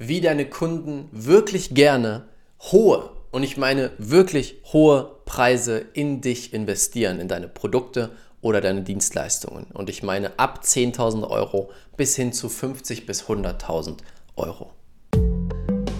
wie 0.00 0.20
deine 0.20 0.44
Kunden 0.44 1.08
wirklich 1.10 1.74
gerne 1.74 2.24
hohe, 2.60 3.10
und 3.30 3.42
ich 3.42 3.56
meine 3.56 3.90
wirklich 3.98 4.62
hohe 4.72 5.10
Preise 5.26 5.84
in 5.92 6.20
dich 6.20 6.54
investieren, 6.54 7.18
in 7.18 7.26
deine 7.26 7.48
Produkte 7.48 8.10
oder 8.40 8.60
deine 8.60 8.82
Dienstleistungen. 8.82 9.66
Und 9.74 9.90
ich 9.90 10.04
meine 10.04 10.38
ab 10.38 10.60
10.000 10.64 11.28
Euro 11.28 11.70
bis 11.96 12.14
hin 12.14 12.32
zu 12.32 12.48
50 12.48 13.06
bis 13.06 13.24
100.000 13.24 13.96
Euro. 14.36 14.70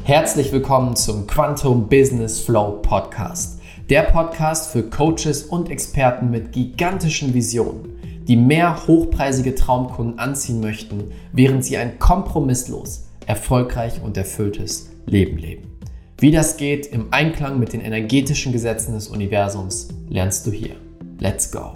Herzlich 0.04 0.52
willkommen 0.52 0.94
zum 0.94 1.26
Quantum 1.26 1.88
Business 1.88 2.40
Flow 2.40 2.80
Podcast. 2.80 3.60
Der 3.90 4.02
Podcast 4.02 4.70
für 4.70 4.84
Coaches 4.84 5.42
und 5.42 5.70
Experten 5.70 6.30
mit 6.30 6.52
gigantischen 6.52 7.34
Visionen, 7.34 7.98
die 8.28 8.36
mehr 8.36 8.86
hochpreisige 8.86 9.56
Traumkunden 9.56 10.20
anziehen 10.20 10.60
möchten, 10.60 11.10
während 11.32 11.64
sie 11.64 11.76
ein 11.76 11.98
kompromisslos 11.98 13.07
erfolgreich 13.28 14.00
und 14.02 14.16
erfülltes 14.16 14.88
Leben 15.04 15.36
leben. 15.36 15.78
Wie 16.18 16.30
das 16.30 16.56
geht 16.56 16.86
im 16.86 17.12
Einklang 17.12 17.58
mit 17.58 17.74
den 17.74 17.82
energetischen 17.82 18.52
Gesetzen 18.52 18.94
des 18.94 19.08
Universums, 19.08 19.88
lernst 20.08 20.46
du 20.46 20.50
hier. 20.50 20.76
Let's 21.20 21.52
go! 21.52 21.74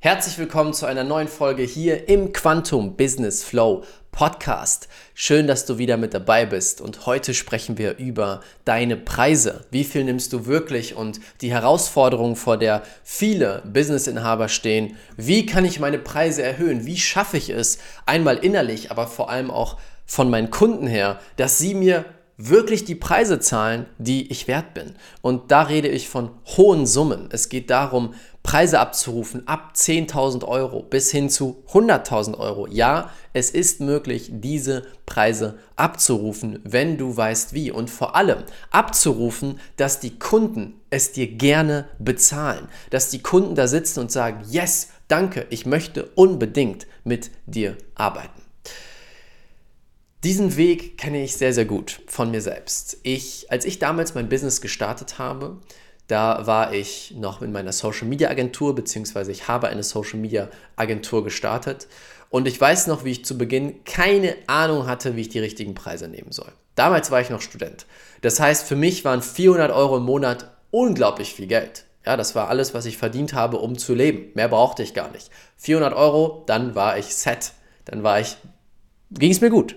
Herzlich 0.00 0.38
willkommen 0.38 0.72
zu 0.72 0.86
einer 0.86 1.04
neuen 1.04 1.28
Folge 1.28 1.62
hier 1.62 2.08
im 2.08 2.32
Quantum 2.32 2.96
Business 2.96 3.44
Flow 3.44 3.84
Podcast. 4.10 4.88
Schön, 5.14 5.46
dass 5.46 5.66
du 5.66 5.78
wieder 5.78 5.96
mit 5.96 6.14
dabei 6.14 6.46
bist 6.46 6.80
und 6.80 7.06
heute 7.06 7.32
sprechen 7.32 7.78
wir 7.78 7.98
über 7.98 8.40
deine 8.64 8.96
Preise. 8.96 9.66
Wie 9.70 9.84
viel 9.84 10.02
nimmst 10.02 10.32
du 10.32 10.46
wirklich 10.46 10.96
und 10.96 11.20
die 11.42 11.52
Herausforderung, 11.52 12.34
vor 12.34 12.56
der 12.56 12.82
viele 13.04 13.62
Businessinhaber 13.72 14.48
stehen. 14.48 14.96
Wie 15.16 15.46
kann 15.46 15.64
ich 15.64 15.78
meine 15.78 15.98
Preise 15.98 16.42
erhöhen? 16.42 16.86
Wie 16.86 16.96
schaffe 16.96 17.36
ich 17.36 17.50
es 17.50 17.78
einmal 18.04 18.38
innerlich, 18.38 18.90
aber 18.90 19.06
vor 19.06 19.30
allem 19.30 19.50
auch 19.50 19.76
von 20.10 20.28
meinen 20.28 20.50
Kunden 20.50 20.88
her, 20.88 21.20
dass 21.36 21.58
sie 21.58 21.72
mir 21.72 22.04
wirklich 22.36 22.84
die 22.84 22.96
Preise 22.96 23.38
zahlen, 23.38 23.86
die 23.98 24.28
ich 24.32 24.48
wert 24.48 24.74
bin. 24.74 24.94
Und 25.22 25.52
da 25.52 25.62
rede 25.62 25.86
ich 25.86 26.08
von 26.08 26.30
hohen 26.56 26.84
Summen. 26.84 27.28
Es 27.30 27.48
geht 27.48 27.70
darum, 27.70 28.14
Preise 28.42 28.80
abzurufen 28.80 29.46
ab 29.46 29.74
10.000 29.76 30.44
Euro 30.48 30.82
bis 30.82 31.12
hin 31.12 31.30
zu 31.30 31.62
100.000 31.70 32.36
Euro. 32.38 32.66
Ja, 32.66 33.10
es 33.34 33.50
ist 33.50 33.80
möglich, 33.80 34.30
diese 34.32 34.82
Preise 35.06 35.58
abzurufen, 35.76 36.58
wenn 36.64 36.98
du 36.98 37.16
weißt 37.16 37.54
wie. 37.54 37.70
Und 37.70 37.88
vor 37.88 38.16
allem 38.16 38.38
abzurufen, 38.72 39.60
dass 39.76 40.00
die 40.00 40.18
Kunden 40.18 40.80
es 40.90 41.12
dir 41.12 41.28
gerne 41.28 41.86
bezahlen. 42.00 42.66
Dass 42.90 43.10
die 43.10 43.22
Kunden 43.22 43.54
da 43.54 43.68
sitzen 43.68 44.00
und 44.00 44.10
sagen, 44.10 44.42
yes, 44.50 44.88
danke, 45.06 45.46
ich 45.50 45.66
möchte 45.66 46.06
unbedingt 46.16 46.88
mit 47.04 47.30
dir 47.46 47.76
arbeiten. 47.94 48.49
Diesen 50.22 50.58
Weg 50.58 50.98
kenne 50.98 51.22
ich 51.22 51.34
sehr, 51.34 51.54
sehr 51.54 51.64
gut 51.64 52.02
von 52.06 52.30
mir 52.30 52.42
selbst. 52.42 52.98
Ich, 53.04 53.50
als 53.50 53.64
ich 53.64 53.78
damals 53.78 54.14
mein 54.14 54.28
Business 54.28 54.60
gestartet 54.60 55.18
habe, 55.18 55.56
da 56.08 56.46
war 56.46 56.74
ich 56.74 57.14
noch 57.16 57.40
in 57.40 57.52
meiner 57.52 57.72
Social 57.72 58.06
Media 58.06 58.28
Agentur, 58.28 58.74
beziehungsweise 58.74 59.32
ich 59.32 59.48
habe 59.48 59.68
eine 59.68 59.82
Social 59.82 60.18
Media 60.18 60.50
Agentur 60.76 61.24
gestartet. 61.24 61.88
Und 62.28 62.46
ich 62.46 62.60
weiß 62.60 62.86
noch, 62.86 63.04
wie 63.04 63.12
ich 63.12 63.24
zu 63.24 63.38
Beginn 63.38 63.82
keine 63.84 64.36
Ahnung 64.46 64.86
hatte, 64.86 65.16
wie 65.16 65.22
ich 65.22 65.30
die 65.30 65.38
richtigen 65.38 65.74
Preise 65.74 66.06
nehmen 66.06 66.32
soll. 66.32 66.52
Damals 66.74 67.10
war 67.10 67.22
ich 67.22 67.30
noch 67.30 67.40
Student. 67.40 67.86
Das 68.20 68.40
heißt, 68.40 68.66
für 68.66 68.76
mich 68.76 69.06
waren 69.06 69.22
400 69.22 69.72
Euro 69.72 69.96
im 69.96 70.04
Monat 70.04 70.50
unglaublich 70.70 71.32
viel 71.32 71.46
Geld. 71.46 71.86
Ja, 72.04 72.18
das 72.18 72.34
war 72.34 72.48
alles, 72.48 72.74
was 72.74 72.84
ich 72.84 72.98
verdient 72.98 73.32
habe, 73.32 73.56
um 73.56 73.78
zu 73.78 73.94
leben. 73.94 74.32
Mehr 74.34 74.48
brauchte 74.48 74.82
ich 74.82 74.92
gar 74.92 75.10
nicht. 75.12 75.30
400 75.56 75.94
Euro, 75.94 76.44
dann 76.46 76.74
war 76.74 76.98
ich 76.98 77.06
set. 77.06 77.52
Dann 77.86 78.02
war 78.02 78.20
ich, 78.20 78.36
ging 79.10 79.30
es 79.30 79.40
mir 79.40 79.50
gut. 79.50 79.76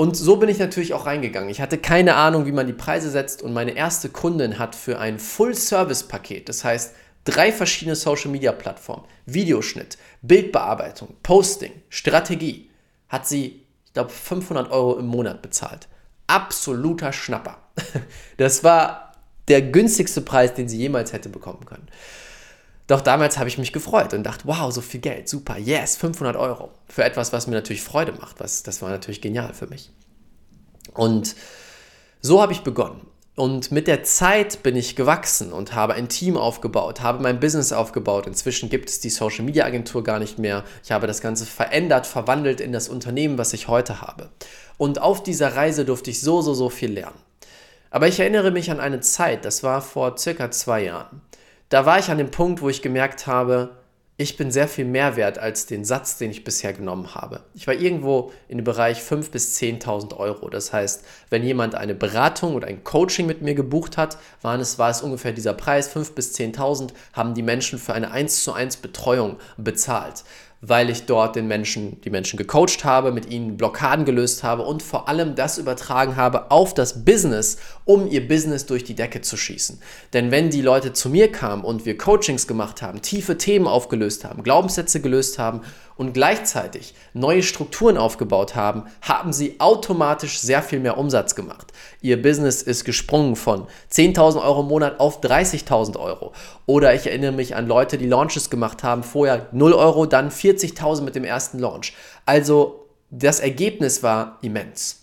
Und 0.00 0.16
so 0.16 0.36
bin 0.36 0.48
ich 0.48 0.58
natürlich 0.58 0.94
auch 0.94 1.04
reingegangen. 1.04 1.50
Ich 1.50 1.60
hatte 1.60 1.76
keine 1.76 2.14
Ahnung, 2.14 2.46
wie 2.46 2.52
man 2.52 2.66
die 2.66 2.72
Preise 2.72 3.10
setzt 3.10 3.42
und 3.42 3.52
meine 3.52 3.72
erste 3.72 4.08
Kundin 4.08 4.58
hat 4.58 4.74
für 4.74 4.98
ein 4.98 5.18
Full-Service-Paket, 5.18 6.48
das 6.48 6.64
heißt 6.64 6.94
drei 7.24 7.52
verschiedene 7.52 7.94
Social-Media-Plattformen, 7.94 9.04
Videoschnitt, 9.26 9.98
Bildbearbeitung, 10.22 11.16
Posting, 11.22 11.82
Strategie, 11.90 12.70
hat 13.10 13.28
sie, 13.28 13.66
ich 13.84 13.92
glaube, 13.92 14.08
500 14.08 14.70
Euro 14.70 14.98
im 14.98 15.06
Monat 15.06 15.42
bezahlt. 15.42 15.86
Absoluter 16.26 17.12
Schnapper. 17.12 17.58
Das 18.38 18.64
war 18.64 19.12
der 19.48 19.60
günstigste 19.60 20.22
Preis, 20.22 20.54
den 20.54 20.66
sie 20.66 20.78
jemals 20.78 21.12
hätte 21.12 21.28
bekommen 21.28 21.66
können. 21.66 21.88
Doch 22.90 23.00
damals 23.00 23.38
habe 23.38 23.48
ich 23.48 23.56
mich 23.56 23.72
gefreut 23.72 24.14
und 24.14 24.24
dachte, 24.24 24.48
wow, 24.48 24.72
so 24.72 24.80
viel 24.80 24.98
Geld, 24.98 25.28
super, 25.28 25.56
yes, 25.56 25.96
500 25.96 26.34
Euro. 26.34 26.72
Für 26.88 27.04
etwas, 27.04 27.32
was 27.32 27.46
mir 27.46 27.54
natürlich 27.54 27.84
Freude 27.84 28.10
macht. 28.10 28.40
Was, 28.40 28.64
das 28.64 28.82
war 28.82 28.90
natürlich 28.90 29.20
genial 29.20 29.54
für 29.54 29.68
mich. 29.68 29.92
Und 30.94 31.36
so 32.20 32.42
habe 32.42 32.52
ich 32.52 32.62
begonnen. 32.62 33.06
Und 33.36 33.70
mit 33.70 33.86
der 33.86 34.02
Zeit 34.02 34.64
bin 34.64 34.74
ich 34.74 34.96
gewachsen 34.96 35.52
und 35.52 35.72
habe 35.72 35.94
ein 35.94 36.08
Team 36.08 36.36
aufgebaut, 36.36 37.00
habe 37.00 37.22
mein 37.22 37.38
Business 37.38 37.72
aufgebaut. 37.72 38.26
Inzwischen 38.26 38.70
gibt 38.70 38.88
es 38.90 38.98
die 38.98 39.10
Social 39.10 39.44
Media 39.44 39.66
Agentur 39.66 40.02
gar 40.02 40.18
nicht 40.18 40.40
mehr. 40.40 40.64
Ich 40.82 40.90
habe 40.90 41.06
das 41.06 41.20
Ganze 41.20 41.46
verändert, 41.46 42.08
verwandelt 42.08 42.60
in 42.60 42.72
das 42.72 42.88
Unternehmen, 42.88 43.38
was 43.38 43.52
ich 43.52 43.68
heute 43.68 44.00
habe. 44.00 44.30
Und 44.78 45.00
auf 45.00 45.22
dieser 45.22 45.54
Reise 45.54 45.84
durfte 45.84 46.10
ich 46.10 46.20
so, 46.20 46.42
so, 46.42 46.54
so 46.54 46.68
viel 46.70 46.90
lernen. 46.90 47.20
Aber 47.92 48.08
ich 48.08 48.18
erinnere 48.18 48.50
mich 48.50 48.68
an 48.72 48.80
eine 48.80 48.98
Zeit, 48.98 49.44
das 49.44 49.62
war 49.62 49.80
vor 49.80 50.18
circa 50.18 50.50
zwei 50.50 50.82
Jahren 50.82 51.22
da 51.70 51.86
war 51.86 51.98
ich 51.98 52.10
an 52.10 52.18
dem 52.18 52.30
Punkt, 52.30 52.60
wo 52.60 52.68
ich 52.68 52.82
gemerkt 52.82 53.26
habe, 53.26 53.76
ich 54.16 54.36
bin 54.36 54.50
sehr 54.50 54.68
viel 54.68 54.84
mehr 54.84 55.16
wert 55.16 55.38
als 55.38 55.64
den 55.64 55.82
Satz, 55.82 56.18
den 56.18 56.30
ich 56.30 56.44
bisher 56.44 56.74
genommen 56.74 57.14
habe. 57.14 57.40
Ich 57.54 57.66
war 57.66 57.72
irgendwo 57.72 58.32
in 58.48 58.58
dem 58.58 58.64
Bereich 58.64 58.98
5.000 58.98 59.30
bis 59.30 59.56
10.000 59.56 60.14
Euro. 60.18 60.50
Das 60.50 60.74
heißt, 60.74 61.06
wenn 61.30 61.42
jemand 61.42 61.74
eine 61.74 61.94
Beratung 61.94 62.54
oder 62.54 62.66
ein 62.66 62.84
Coaching 62.84 63.24
mit 63.24 63.40
mir 63.40 63.54
gebucht 63.54 63.96
hat, 63.96 64.18
waren 64.42 64.60
es, 64.60 64.78
war 64.78 64.90
es 64.90 65.00
ungefähr 65.00 65.32
dieser 65.32 65.54
Preis, 65.54 65.96
5.000 65.96 66.14
bis 66.14 66.34
10.000, 66.34 66.90
haben 67.14 67.32
die 67.32 67.42
Menschen 67.42 67.78
für 67.78 67.94
eine 67.94 68.10
1 68.10 68.44
zu 68.44 68.52
1 68.52 68.76
Betreuung 68.78 69.38
bezahlt 69.56 70.24
weil 70.62 70.90
ich 70.90 71.06
dort 71.06 71.36
den 71.36 71.48
Menschen, 71.48 72.00
die 72.02 72.10
Menschen 72.10 72.36
gecoacht 72.36 72.84
habe, 72.84 73.12
mit 73.12 73.30
ihnen 73.30 73.56
Blockaden 73.56 74.04
gelöst 74.04 74.42
habe 74.42 74.62
und 74.62 74.82
vor 74.82 75.08
allem 75.08 75.34
das 75.34 75.56
übertragen 75.56 76.16
habe 76.16 76.50
auf 76.50 76.74
das 76.74 77.04
Business, 77.04 77.56
um 77.86 78.06
ihr 78.06 78.28
Business 78.28 78.66
durch 78.66 78.84
die 78.84 78.94
Decke 78.94 79.22
zu 79.22 79.36
schießen. 79.36 79.80
Denn 80.12 80.30
wenn 80.30 80.50
die 80.50 80.60
Leute 80.60 80.92
zu 80.92 81.08
mir 81.08 81.32
kamen 81.32 81.64
und 81.64 81.86
wir 81.86 81.96
Coachings 81.96 82.46
gemacht 82.46 82.82
haben, 82.82 83.00
tiefe 83.00 83.38
Themen 83.38 83.66
aufgelöst 83.66 84.24
haben, 84.24 84.42
Glaubenssätze 84.42 85.00
gelöst 85.00 85.38
haben 85.38 85.62
und 85.96 86.12
gleichzeitig 86.12 86.94
neue 87.12 87.42
Strukturen 87.42 87.96
aufgebaut 87.96 88.54
haben, 88.54 88.84
haben 89.02 89.32
sie 89.32 89.60
automatisch 89.60 90.40
sehr 90.40 90.62
viel 90.62 90.80
mehr 90.80 90.98
Umsatz 90.98 91.34
gemacht. 91.34 91.72
Ihr 92.00 92.20
Business 92.20 92.62
ist 92.62 92.84
gesprungen 92.84 93.36
von 93.36 93.66
10.000 93.92 94.42
Euro 94.42 94.60
im 94.60 94.68
Monat 94.68 95.00
auf 95.00 95.20
30.000 95.20 95.98
Euro. 95.98 96.32
Oder 96.66 96.94
ich 96.94 97.06
erinnere 97.06 97.32
mich 97.32 97.54
an 97.56 97.66
Leute, 97.66 97.98
die 97.98 98.06
Launches 98.06 98.50
gemacht 98.50 98.82
haben, 98.82 99.02
vorher 99.02 99.48
0 99.52 99.72
Euro, 99.74 100.06
dann 100.06 100.30
40.000 100.30 101.02
mit 101.02 101.14
dem 101.14 101.24
ersten 101.24 101.58
Launch. 101.58 101.94
Also 102.26 102.88
das 103.10 103.40
Ergebnis 103.40 104.02
war 104.02 104.38
immens. 104.42 104.99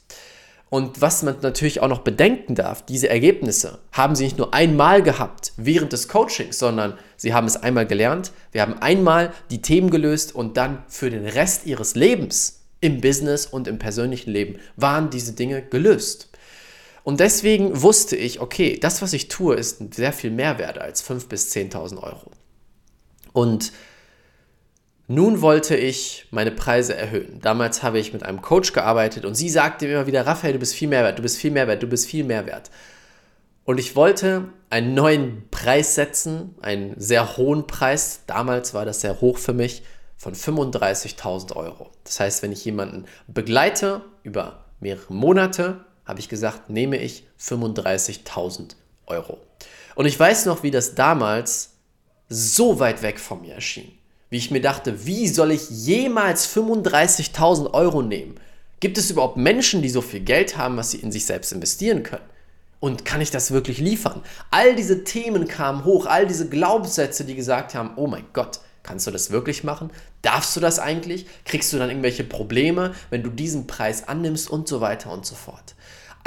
Und 0.70 1.00
was 1.02 1.24
man 1.24 1.38
natürlich 1.42 1.82
auch 1.82 1.88
noch 1.88 2.02
bedenken 2.02 2.56
darf, 2.56 2.86
diese 2.86 3.10
Ergebnisse 3.10 3.80
haben 3.94 4.16
sie 4.16 4.26
nicht 4.26 4.38
nur 4.38 4.54
einmal 4.54 5.02
gehabt 5.02 5.54
während 5.56 5.94
des 5.94 6.10
Coachings, 6.10 6.60
sondern 6.60 6.98
sie 7.16 7.34
haben 7.34 7.48
es 7.48 7.56
einmal 7.56 7.88
gelernt, 7.88 8.32
wir 8.52 8.62
haben 8.62 8.74
einmal 8.80 9.34
die 9.50 9.62
Themen 9.62 9.90
gelöst 9.90 10.36
und 10.36 10.58
dann 10.58 10.84
für 10.90 11.10
den 11.10 11.26
Rest 11.26 11.66
ihres 11.66 11.96
Lebens 11.96 12.66
im 12.82 13.00
Business 13.00 13.46
und 13.46 13.68
im 13.68 13.80
persönlichen 13.80 14.32
Leben 14.32 14.60
waren 14.76 15.10
diese 15.10 15.34
Dinge 15.34 15.62
gelöst. 15.62 16.30
Und 17.04 17.22
deswegen 17.22 17.82
wusste 17.82 18.18
ich, 18.18 18.42
okay, 18.42 18.78
das, 18.78 19.02
was 19.02 19.14
ich 19.14 19.30
tue, 19.30 19.56
ist 19.56 19.94
sehr 19.96 20.12
viel 20.12 20.32
mehr 20.32 20.60
wert 20.60 20.78
als 20.78 21.02
5.000 21.10 21.28
bis 21.30 21.52
10.000 21.54 22.04
Euro. 22.04 22.32
Und 23.32 23.72
nun 25.08 25.42
wollte 25.42 25.78
ich 25.78 26.28
meine 26.32 26.52
Preise 26.52 26.94
erhöhen. 26.94 27.40
Damals 27.42 27.82
habe 27.82 27.98
ich 27.98 28.12
mit 28.12 28.24
einem 28.24 28.42
Coach 28.42 28.74
gearbeitet 28.74 29.24
und 29.24 29.36
sie 29.36 29.50
sagte 29.50 29.86
mir 29.86 29.94
immer 29.94 30.08
wieder, 30.08 30.28
Raphael, 30.28 30.54
du 30.54 30.60
bist 30.60 30.76
viel 30.76 30.90
mehr 30.90 31.04
wert, 31.04 31.18
du 31.18 31.22
bist 31.22 31.38
viel 31.38 31.52
mehr 31.52 31.68
wert, 31.68 31.82
du 31.82 31.88
bist 31.88 32.08
viel 32.08 32.26
mehr 32.26 32.46
wert. 32.46 32.70
Und 33.64 33.80
ich 33.80 33.96
wollte 33.96 34.50
einen 34.70 34.94
neuen 34.94 35.48
Preis 35.50 35.96
setzen, 35.96 36.56
einen 36.62 37.00
sehr 37.00 37.38
hohen 37.38 37.68
Preis. 37.68 38.22
Damals 38.28 38.74
war 38.74 38.86
das 38.86 39.02
sehr 39.02 39.22
hoch 39.22 39.38
für 39.38 39.54
mich, 39.54 39.84
von 40.18 40.34
35.000 40.34 41.56
Euro. 41.56 41.92
Das 42.04 42.20
heißt, 42.20 42.44
wenn 42.44 42.52
ich 42.52 42.66
jemanden 42.66 43.06
begleite 43.28 44.02
über 44.24 44.66
mehrere 44.80 45.14
Monate, 45.14 45.86
habe 46.06 46.20
ich 46.20 46.28
gesagt, 46.28 46.70
nehme 46.70 46.98
ich 46.98 47.28
35.000 47.40 48.76
Euro. 49.06 49.38
Und 49.96 50.06
ich 50.06 50.20
weiß 50.20 50.48
noch, 50.48 50.64
wie 50.64 50.72
das 50.72 50.96
damals 50.96 51.76
so 52.30 52.80
weit 52.80 53.04
weg 53.04 53.20
von 53.20 53.42
mir 53.42 53.54
erschien 53.54 53.97
wie 54.30 54.38
ich 54.38 54.52
mir 54.52 54.62
dachte, 54.62 55.06
wie 55.06 55.28
soll 55.28 55.52
ich 55.52 55.70
jemals 55.70 56.48
35.000 56.54 57.74
Euro 57.74 58.02
nehmen? 58.02 58.36
Gibt 58.80 58.98
es 58.98 59.10
überhaupt 59.10 59.38
Menschen, 59.38 59.82
die 59.82 59.90
so 59.90 60.02
viel 60.02 60.20
Geld 60.20 60.58
haben, 60.58 60.78
was 60.78 60.92
sie 60.92 60.98
in 60.98 61.12
sich 61.12 61.26
selbst 61.26 61.52
investieren 61.52 62.04
können? 62.04 62.26
Und 62.80 63.06
kann 63.06 63.22
ich 63.22 63.32
das 63.32 63.52
wirklich 63.52 63.80
liefern? 63.80 64.22
All 64.52 64.76
diese 64.76 65.04
Themen 65.04 65.48
kamen 65.48 65.84
hoch, 65.84 66.06
all 66.06 66.28
diese 66.28 66.48
Glaubenssätze, 66.48 67.26
die 67.26 67.36
gesagt 67.36 67.74
haben, 67.74 67.92
oh 67.96 68.06
mein 68.06 68.26
Gott, 68.34 68.60
kannst 68.84 69.08
du 69.08 69.12
das 69.12 69.32
wirklich 69.32 69.64
machen? 69.64 69.90
Darfst 70.22 70.56
du 70.56 70.60
das 70.60 70.78
eigentlich? 70.78 71.26
Kriegst 71.46 71.74
du 71.74 71.78
dann 71.78 71.90
irgendwelche 71.90 72.24
Probleme, 72.24 72.94
wenn 73.10 73.24
du 73.24 73.30
diesen 73.30 73.66
Preis 73.66 74.08
annimmst 74.08 74.50
und 74.50 74.68
so 74.68 74.80
weiter 74.80 75.12
und 75.12 75.26
so 75.26 75.34
fort. 75.34 75.74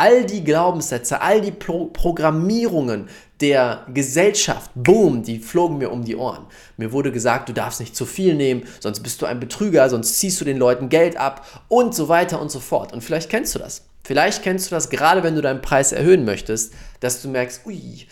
All 0.00 0.24
die 0.24 0.42
Glaubenssätze, 0.42 1.20
all 1.20 1.42
die 1.42 1.50
Pro 1.50 1.84
Programmierungen 1.84 3.10
der 3.42 3.84
Gesellschaft, 3.92 4.70
boom, 4.74 5.22
die 5.22 5.38
flogen 5.38 5.76
mir 5.76 5.90
um 5.90 6.06
die 6.06 6.16
Ohren. 6.16 6.46
Mir 6.78 6.90
wurde 6.90 7.12
gesagt, 7.12 7.50
du 7.50 7.52
darfst 7.52 7.80
nicht 7.80 7.94
zu 7.94 8.06
viel 8.06 8.34
nehmen, 8.34 8.66
sonst 8.80 9.00
bist 9.00 9.20
du 9.20 9.26
ein 9.26 9.40
Betrüger, 9.40 9.90
sonst 9.90 10.18
ziehst 10.18 10.40
du 10.40 10.46
den 10.46 10.56
Leuten 10.56 10.88
Geld 10.88 11.18
ab 11.18 11.62
und 11.68 11.94
so 11.94 12.08
weiter 12.08 12.40
und 12.40 12.50
so 12.50 12.60
fort. 12.60 12.94
Und 12.94 13.04
vielleicht 13.04 13.28
kennst 13.28 13.54
du 13.54 13.58
das. 13.58 13.82
Vielleicht 14.02 14.42
kennst 14.42 14.70
du 14.70 14.74
das 14.74 14.88
gerade, 14.88 15.22
wenn 15.22 15.34
du 15.34 15.42
deinen 15.42 15.60
Preis 15.60 15.92
erhöhen 15.92 16.24
möchtest, 16.24 16.72
dass 17.00 17.20
du 17.20 17.28
merkst, 17.28 17.66
ui, 17.66 18.06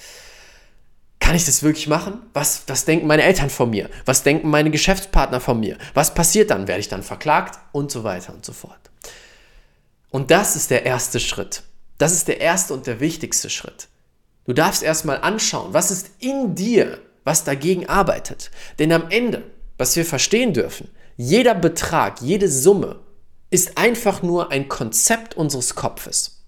kann 1.20 1.36
ich 1.36 1.46
das 1.46 1.62
wirklich 1.62 1.86
machen? 1.86 2.20
Was, 2.34 2.64
was 2.66 2.84
denken 2.84 3.06
meine 3.06 3.22
Eltern 3.22 3.48
von 3.48 3.70
mir? 3.70 3.88
Was 4.04 4.24
denken 4.24 4.50
meine 4.50 4.70
Geschäftspartner 4.70 5.40
von 5.40 5.58
mir? 5.58 5.78
Was 5.94 6.12
passiert 6.12 6.50
dann? 6.50 6.68
Werde 6.68 6.80
ich 6.80 6.88
dann 6.88 7.02
verklagt? 7.02 7.58
Und 7.72 7.90
so 7.90 8.04
weiter 8.04 8.34
und 8.34 8.44
so 8.44 8.52
fort. 8.52 8.90
Und 10.10 10.30
das 10.30 10.54
ist 10.54 10.70
der 10.70 10.84
erste 10.84 11.18
Schritt. 11.18 11.62
Das 11.98 12.12
ist 12.12 12.28
der 12.28 12.40
erste 12.40 12.74
und 12.74 12.86
der 12.86 13.00
wichtigste 13.00 13.50
Schritt. 13.50 13.88
Du 14.46 14.52
darfst 14.52 14.82
erstmal 14.82 15.18
anschauen, 15.18 15.74
was 15.74 15.90
ist 15.90 16.10
in 16.20 16.54
dir, 16.54 16.98
was 17.24 17.44
dagegen 17.44 17.88
arbeitet. 17.88 18.50
Denn 18.78 18.92
am 18.92 19.10
Ende, 19.10 19.42
was 19.76 19.94
wir 19.96 20.06
verstehen 20.06 20.54
dürfen, 20.54 20.88
jeder 21.16 21.54
Betrag, 21.54 22.22
jede 22.22 22.48
Summe 22.48 23.00
ist 23.50 23.76
einfach 23.76 24.22
nur 24.22 24.50
ein 24.50 24.68
Konzept 24.68 25.36
unseres 25.36 25.74
Kopfes. 25.74 26.44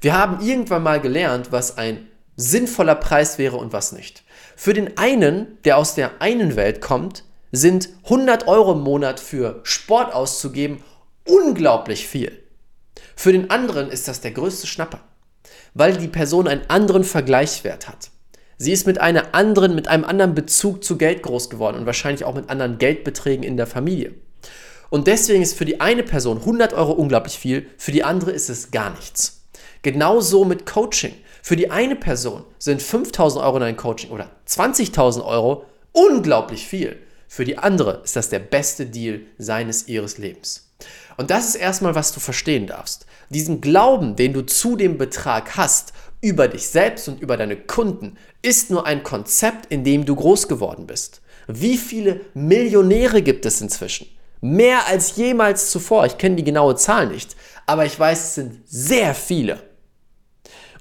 Wir 0.00 0.16
haben 0.16 0.46
irgendwann 0.46 0.82
mal 0.82 1.00
gelernt, 1.00 1.50
was 1.50 1.76
ein 1.76 2.08
sinnvoller 2.36 2.94
Preis 2.94 3.38
wäre 3.38 3.56
und 3.56 3.72
was 3.72 3.92
nicht. 3.92 4.22
Für 4.56 4.72
den 4.72 4.96
einen, 4.96 5.58
der 5.64 5.76
aus 5.76 5.94
der 5.94 6.22
einen 6.22 6.56
Welt 6.56 6.80
kommt, 6.80 7.24
sind 7.50 7.88
100 8.04 8.46
Euro 8.46 8.72
im 8.72 8.80
Monat 8.80 9.20
für 9.20 9.60
Sport 9.64 10.14
auszugeben 10.14 10.82
unglaublich 11.26 12.06
viel. 12.06 12.42
Für 13.18 13.32
den 13.32 13.50
anderen 13.50 13.90
ist 13.90 14.06
das 14.06 14.20
der 14.20 14.30
größte 14.30 14.68
Schnapper, 14.68 15.00
weil 15.74 15.96
die 15.96 16.06
Person 16.06 16.46
einen 16.46 16.70
anderen 16.70 17.02
Vergleichswert 17.02 17.88
hat. 17.88 18.12
Sie 18.58 18.70
ist 18.70 18.86
mit 18.86 19.00
einer 19.00 19.34
anderen, 19.34 19.74
mit 19.74 19.88
einem 19.88 20.04
anderen 20.04 20.36
Bezug 20.36 20.84
zu 20.84 20.96
Geld 20.96 21.24
groß 21.24 21.50
geworden 21.50 21.78
und 21.78 21.84
wahrscheinlich 21.84 22.22
auch 22.22 22.36
mit 22.36 22.48
anderen 22.48 22.78
Geldbeträgen 22.78 23.42
in 23.42 23.56
der 23.56 23.66
Familie. 23.66 24.14
Und 24.88 25.08
deswegen 25.08 25.42
ist 25.42 25.58
für 25.58 25.64
die 25.64 25.80
eine 25.80 26.04
Person 26.04 26.38
100 26.38 26.74
Euro 26.74 26.92
unglaublich 26.92 27.36
viel, 27.40 27.66
für 27.76 27.90
die 27.90 28.04
andere 28.04 28.30
ist 28.30 28.50
es 28.50 28.70
gar 28.70 28.90
nichts. 28.90 29.48
Genauso 29.82 30.44
mit 30.44 30.64
Coaching. 30.64 31.14
Für 31.42 31.56
die 31.56 31.72
eine 31.72 31.96
Person 31.96 32.44
sind 32.60 32.80
5000 32.80 33.44
Euro 33.44 33.56
in 33.56 33.64
ein 33.64 33.76
Coaching 33.76 34.10
oder 34.10 34.30
20.000 34.46 35.24
Euro 35.24 35.64
unglaublich 35.90 36.68
viel. 36.68 36.96
Für 37.26 37.44
die 37.44 37.58
andere 37.58 38.00
ist 38.04 38.14
das 38.14 38.28
der 38.28 38.38
beste 38.38 38.86
Deal 38.86 39.22
seines, 39.38 39.88
ihres 39.88 40.18
Lebens. 40.18 40.67
Und 41.18 41.32
das 41.32 41.48
ist 41.48 41.56
erstmal, 41.56 41.96
was 41.96 42.12
du 42.12 42.20
verstehen 42.20 42.68
darfst. 42.68 43.04
Diesen 43.28 43.60
Glauben, 43.60 44.14
den 44.14 44.32
du 44.32 44.46
zu 44.46 44.76
dem 44.76 44.98
Betrag 44.98 45.56
hast, 45.56 45.92
über 46.20 46.46
dich 46.46 46.68
selbst 46.68 47.08
und 47.08 47.20
über 47.20 47.36
deine 47.36 47.56
Kunden, 47.56 48.16
ist 48.40 48.70
nur 48.70 48.86
ein 48.86 49.02
Konzept, 49.02 49.66
in 49.66 49.82
dem 49.82 50.06
du 50.06 50.14
groß 50.14 50.46
geworden 50.46 50.86
bist. 50.86 51.20
Wie 51.48 51.76
viele 51.76 52.20
Millionäre 52.34 53.20
gibt 53.20 53.46
es 53.46 53.60
inzwischen? 53.60 54.06
Mehr 54.40 54.86
als 54.86 55.16
jemals 55.16 55.72
zuvor. 55.72 56.06
Ich 56.06 56.18
kenne 56.18 56.36
die 56.36 56.44
genaue 56.44 56.76
Zahl 56.76 57.08
nicht, 57.08 57.34
aber 57.66 57.84
ich 57.84 57.98
weiß, 57.98 58.22
es 58.22 58.34
sind 58.36 58.60
sehr 58.66 59.12
viele. 59.12 59.60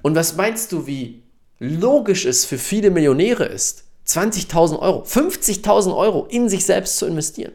Und 0.03 0.15
was 0.15 0.35
meinst 0.35 0.71
du, 0.71 0.85
wie 0.85 1.23
logisch 1.57 2.25
es 2.25 2.45
für 2.45 2.59
viele 2.59 2.91
Millionäre 2.91 3.45
ist, 3.45 3.85
20.000 4.07 4.77
Euro, 4.77 5.03
50.000 5.03 5.97
Euro 5.97 6.27
in 6.29 6.47
sich 6.47 6.63
selbst 6.63 6.97
zu 6.97 7.07
investieren? 7.07 7.53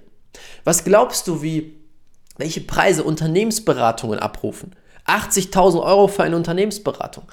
Was 0.64 0.82
glaubst 0.82 1.28
du, 1.28 1.43
wie 1.43 1.81
welche 2.37 2.61
Preise 2.61 3.05
Unternehmensberatungen 3.05 4.19
abrufen? 4.19 4.75
80.000 5.06 5.82
Euro 5.82 6.08
für 6.08 6.23
eine 6.23 6.37
Unternehmensberatung 6.37 7.25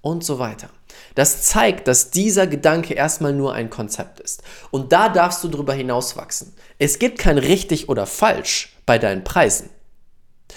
und 0.00 0.24
so 0.24 0.38
weiter. 0.38 0.70
Das 1.14 1.42
zeigt, 1.42 1.88
dass 1.88 2.10
dieser 2.10 2.46
Gedanke 2.46 2.94
erstmal 2.94 3.32
nur 3.32 3.52
ein 3.54 3.70
Konzept 3.70 4.20
ist. 4.20 4.42
Und 4.70 4.92
da 4.92 5.08
darfst 5.08 5.42
du 5.44 5.48
darüber 5.48 5.74
hinauswachsen. 5.74 6.54
Es 6.78 6.98
gibt 6.98 7.18
kein 7.18 7.38
richtig 7.38 7.88
oder 7.88 8.06
falsch 8.06 8.76
bei 8.86 8.98
deinen 8.98 9.24
Preisen. 9.24 9.70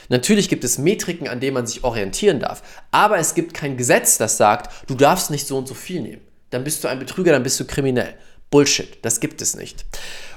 Natürlich 0.10 0.50
gibt 0.50 0.64
es 0.64 0.78
Metriken, 0.78 1.28
an 1.28 1.40
denen 1.40 1.54
man 1.54 1.68
sich 1.68 1.84
orientieren 1.84 2.40
darf, 2.40 2.64
aber 2.92 3.18
es 3.18 3.34
gibt 3.34 3.54
kein 3.54 3.76
Gesetz, 3.76 4.18
das 4.18 4.38
sagt, 4.38 4.90
du 4.90 4.96
darfst 4.96 5.32
nicht 5.32 5.48
so 5.48 5.58
und 5.58 5.68
so 5.68 5.74
viel 5.74 6.02
nehmen. 6.02 6.22
Dann 6.50 6.64
bist 6.64 6.84
du 6.84 6.88
ein 6.88 7.00
Betrüger, 7.00 7.32
dann 7.32 7.44
bist 7.44 7.60
du 7.60 7.66
kriminell. 7.66 8.16
Bullshit, 8.52 9.04
das 9.04 9.20
gibt 9.20 9.42
es 9.42 9.56
nicht. 9.56 9.86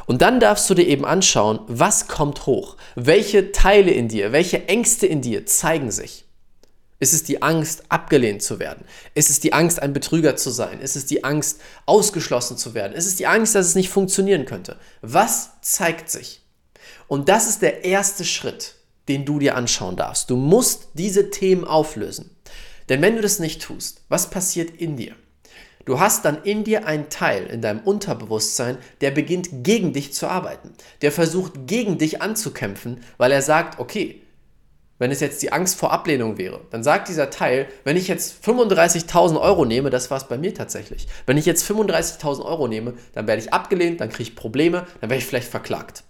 Und 0.06 0.22
dann 0.22 0.40
darfst 0.40 0.68
du 0.70 0.74
dir 0.74 0.86
eben 0.86 1.04
anschauen, 1.04 1.60
was 1.66 2.08
kommt 2.08 2.46
hoch? 2.46 2.76
Welche 2.94 3.52
Teile 3.52 3.90
in 3.90 4.08
dir, 4.08 4.32
welche 4.32 4.66
Ängste 4.68 5.06
in 5.06 5.20
dir 5.20 5.44
zeigen 5.44 5.90
sich? 5.90 6.24
Ist 7.00 7.12
es 7.12 7.24
die 7.24 7.42
Angst, 7.42 7.82
abgelehnt 7.90 8.42
zu 8.42 8.58
werden? 8.58 8.86
Ist 9.14 9.28
es 9.28 9.40
die 9.40 9.52
Angst, 9.52 9.82
ein 9.82 9.92
Betrüger 9.92 10.36
zu 10.36 10.48
sein? 10.48 10.80
Ist 10.80 10.96
es 10.96 11.04
die 11.04 11.24
Angst, 11.24 11.60
ausgeschlossen 11.84 12.56
zu 12.56 12.72
werden? 12.72 12.94
Ist 12.94 13.06
es 13.06 13.16
die 13.16 13.26
Angst, 13.26 13.54
dass 13.54 13.66
es 13.66 13.74
nicht 13.74 13.90
funktionieren 13.90 14.46
könnte? 14.46 14.78
Was 15.02 15.50
zeigt 15.60 16.08
sich? 16.08 16.40
Und 17.08 17.28
das 17.28 17.48
ist 17.48 17.60
der 17.60 17.84
erste 17.84 18.24
Schritt 18.24 18.76
den 19.08 19.24
du 19.24 19.38
dir 19.38 19.56
anschauen 19.56 19.96
darfst. 19.96 20.30
Du 20.30 20.36
musst 20.36 20.88
diese 20.94 21.30
Themen 21.30 21.64
auflösen. 21.64 22.30
Denn 22.88 23.02
wenn 23.02 23.16
du 23.16 23.22
das 23.22 23.38
nicht 23.38 23.62
tust, 23.62 24.02
was 24.08 24.30
passiert 24.30 24.70
in 24.70 24.96
dir? 24.96 25.14
Du 25.84 26.00
hast 26.00 26.24
dann 26.24 26.42
in 26.44 26.64
dir 26.64 26.86
einen 26.86 27.10
Teil, 27.10 27.46
in 27.46 27.60
deinem 27.60 27.80
Unterbewusstsein, 27.80 28.78
der 29.00 29.10
beginnt 29.10 29.48
gegen 29.64 29.92
dich 29.92 30.14
zu 30.14 30.26
arbeiten. 30.26 30.72
Der 31.02 31.12
versucht 31.12 31.66
gegen 31.66 31.98
dich 31.98 32.22
anzukämpfen, 32.22 33.02
weil 33.18 33.32
er 33.32 33.42
sagt, 33.42 33.78
okay, 33.78 34.22
wenn 34.98 35.10
es 35.10 35.20
jetzt 35.20 35.42
die 35.42 35.52
Angst 35.52 35.78
vor 35.78 35.92
Ablehnung 35.92 36.38
wäre, 36.38 36.60
dann 36.70 36.84
sagt 36.84 37.08
dieser 37.08 37.28
Teil, 37.28 37.66
wenn 37.82 37.96
ich 37.96 38.08
jetzt 38.08 38.42
35.000 38.44 39.40
Euro 39.40 39.64
nehme, 39.64 39.90
das 39.90 40.10
war 40.10 40.18
es 40.18 40.24
bei 40.24 40.38
mir 40.38 40.54
tatsächlich, 40.54 41.08
wenn 41.26 41.36
ich 41.36 41.46
jetzt 41.46 41.68
35.000 41.68 42.44
Euro 42.44 42.68
nehme, 42.68 42.94
dann 43.12 43.26
werde 43.26 43.42
ich 43.42 43.52
abgelehnt, 43.52 44.00
dann 44.00 44.08
kriege 44.08 44.30
ich 44.30 44.36
Probleme, 44.36 44.86
dann 45.00 45.10
werde 45.10 45.18
ich 45.18 45.26
vielleicht 45.26 45.50
verklagt. 45.50 46.04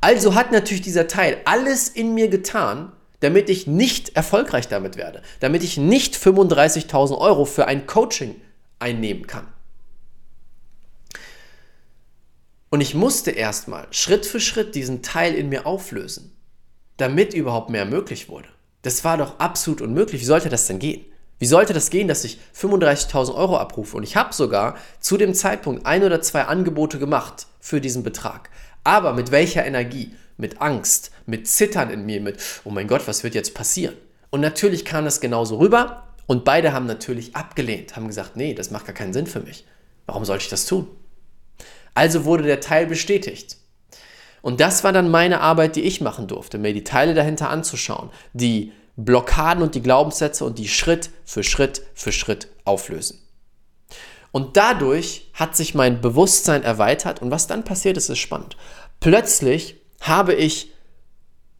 Also 0.00 0.34
hat 0.34 0.50
natürlich 0.50 0.82
dieser 0.82 1.06
Teil 1.06 1.38
alles 1.44 1.88
in 1.88 2.14
mir 2.14 2.28
getan, 2.28 2.92
damit 3.20 3.50
ich 3.50 3.66
nicht 3.66 4.16
erfolgreich 4.16 4.66
damit 4.66 4.96
werde, 4.96 5.20
damit 5.40 5.62
ich 5.62 5.76
nicht 5.76 6.16
35.000 6.16 7.18
Euro 7.18 7.44
für 7.44 7.66
ein 7.66 7.86
Coaching 7.86 8.34
einnehmen 8.80 9.26
kann. 9.26 9.46
Und 12.70 12.80
ich 12.80 12.94
musste 12.94 13.32
erstmal 13.32 13.86
Schritt 13.90 14.26
für 14.26 14.40
Schritt 14.40 14.74
diesen 14.74 15.02
Teil 15.02 15.34
in 15.34 15.48
mir 15.48 15.66
auflösen, 15.66 16.36
damit 16.96 17.34
überhaupt 17.34 17.70
mehr 17.70 17.84
möglich 17.84 18.28
wurde. 18.28 18.48
Das 18.82 19.04
war 19.04 19.18
doch 19.18 19.38
absolut 19.38 19.80
unmöglich. 19.80 20.20
Wie 20.20 20.26
sollte 20.26 20.48
das 20.48 20.66
denn 20.66 20.78
gehen? 20.78 21.04
Wie 21.38 21.46
sollte 21.46 21.72
das 21.72 21.90
gehen, 21.90 22.06
dass 22.06 22.24
ich 22.24 22.38
35.000 22.54 23.34
Euro 23.34 23.56
abrufe? 23.56 23.96
Und 23.96 24.02
ich 24.02 24.14
habe 24.16 24.32
sogar 24.32 24.76
zu 25.00 25.16
dem 25.16 25.34
Zeitpunkt 25.34 25.84
ein 25.86 26.04
oder 26.04 26.22
zwei 26.22 26.44
Angebote 26.44 26.98
gemacht 26.98 27.46
für 27.60 27.80
diesen 27.80 28.02
Betrag. 28.02 28.50
Aber 28.84 29.14
mit 29.14 29.30
welcher 29.30 29.64
Energie? 29.64 30.14
Mit 30.36 30.60
Angst, 30.62 31.10
mit 31.26 31.48
Zittern 31.48 31.90
in 31.90 32.06
mir, 32.06 32.20
mit, 32.20 32.38
oh 32.64 32.70
mein 32.70 32.88
Gott, 32.88 33.06
was 33.06 33.24
wird 33.24 33.34
jetzt 33.34 33.54
passieren? 33.54 33.94
Und 34.30 34.40
natürlich 34.40 34.84
kam 34.84 35.04
das 35.04 35.20
genauso 35.20 35.58
rüber 35.58 36.04
und 36.30 36.44
beide 36.44 36.72
haben 36.72 36.86
natürlich 36.86 37.34
abgelehnt, 37.34 37.96
haben 37.96 38.06
gesagt, 38.06 38.36
nee, 38.36 38.54
das 38.54 38.70
macht 38.70 38.86
gar 38.86 38.94
keinen 38.94 39.12
Sinn 39.12 39.26
für 39.26 39.40
mich. 39.40 39.64
Warum 40.06 40.24
sollte 40.24 40.44
ich 40.44 40.48
das 40.48 40.64
tun? 40.64 40.86
Also 41.92 42.24
wurde 42.24 42.44
der 42.44 42.60
Teil 42.60 42.86
bestätigt. 42.86 43.56
Und 44.40 44.60
das 44.60 44.84
war 44.84 44.92
dann 44.92 45.10
meine 45.10 45.40
Arbeit, 45.40 45.74
die 45.74 45.82
ich 45.82 46.00
machen 46.00 46.28
durfte, 46.28 46.58
mir 46.58 46.72
die 46.72 46.84
Teile 46.84 47.14
dahinter 47.14 47.50
anzuschauen, 47.50 48.10
die 48.32 48.70
Blockaden 48.94 49.60
und 49.60 49.74
die 49.74 49.82
Glaubenssätze 49.82 50.44
und 50.44 50.60
die 50.60 50.68
Schritt 50.68 51.10
für 51.24 51.42
Schritt 51.42 51.82
für 51.94 52.12
Schritt 52.12 52.46
auflösen. 52.64 53.18
Und 54.30 54.56
dadurch 54.56 55.32
hat 55.34 55.56
sich 55.56 55.74
mein 55.74 56.00
Bewusstsein 56.00 56.62
erweitert 56.62 57.20
und 57.22 57.32
was 57.32 57.48
dann 57.48 57.64
passiert 57.64 57.96
ist, 57.96 58.08
ist 58.08 58.20
spannend. 58.20 58.56
Plötzlich 59.00 59.80
habe 60.00 60.34
ich 60.34 60.72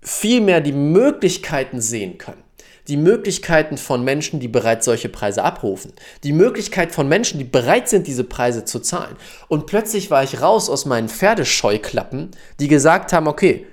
viel 0.01 0.41
mehr 0.41 0.61
die 0.61 0.71
Möglichkeiten 0.71 1.81
sehen 1.81 2.19
können. 2.19 2.45
Die 2.91 2.97
Möglichkeiten 2.97 3.79
von 3.79 4.03
Menschen, 4.03 4.41
die 4.41 4.49
bereits 4.49 4.85
solche 4.85 5.09
Preise 5.09 5.45
abrufen. 5.45 5.93
Die 6.25 6.33
Möglichkeit 6.33 6.91
von 6.91 7.09
Menschen, 7.09 7.39
die 7.39 7.45
bereit 7.45 7.89
sind, 7.89 8.09
diese 8.09 8.25
Preise 8.25 8.65
zu 8.65 8.81
zahlen. 8.81 9.15
Und 9.47 9.67
plötzlich 9.67 10.11
war 10.11 10.25
ich 10.25 10.41
raus 10.41 10.69
aus 10.69 10.87
meinen 10.87 11.09
Pferdescheuklappen, 11.09 12.33
die 12.59 12.67
gesagt 12.67 13.13
haben, 13.13 13.29
okay, 13.29 13.65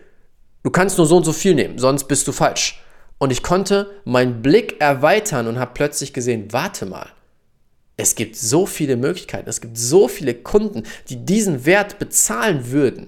du 0.62 0.70
kannst 0.70 1.00
nur 1.00 1.08
so 1.08 1.18
und 1.18 1.24
so 1.24 1.34
viel 1.34 1.56
nehmen, 1.56 1.80
sonst 1.80 2.04
bist 2.04 2.28
du 2.28 2.32
falsch. 2.32 2.80
Und 3.18 3.32
ich 3.32 3.42
konnte 3.42 3.90
meinen 4.06 4.44
Blick 4.44 4.80
erweitern 4.80 5.48
und 5.48 5.58
habe 5.58 5.72
plötzlich 5.74 6.14
gesehen, 6.14 6.50
warte 6.52 6.86
mal, 6.86 7.08
es 7.96 8.14
gibt 8.14 8.36
so 8.36 8.68
viele 8.68 8.98
Möglichkeiten, 8.98 9.50
es 9.50 9.62
gibt 9.62 9.80
so 9.80 10.08
viele 10.08 10.36
Kunden, 10.36 10.84
die 11.10 11.26
diesen 11.26 11.66
Wert 11.66 11.98
bezahlen 11.98 12.70
würden. 12.70 13.08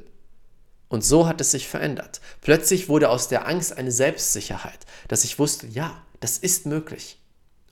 Und 0.89 1.05
so 1.05 1.27
hat 1.27 1.39
es 1.39 1.51
sich 1.51 1.67
verändert. 1.67 2.19
Plötzlich 2.41 2.89
wurde 2.89 3.09
aus 3.09 3.27
der 3.27 3.47
Angst 3.47 3.77
eine 3.77 3.91
Selbstsicherheit, 3.91 4.79
dass 5.07 5.23
ich 5.23 5.39
wusste, 5.39 5.67
ja, 5.67 6.01
das 6.19 6.37
ist 6.37 6.65
möglich. 6.65 7.17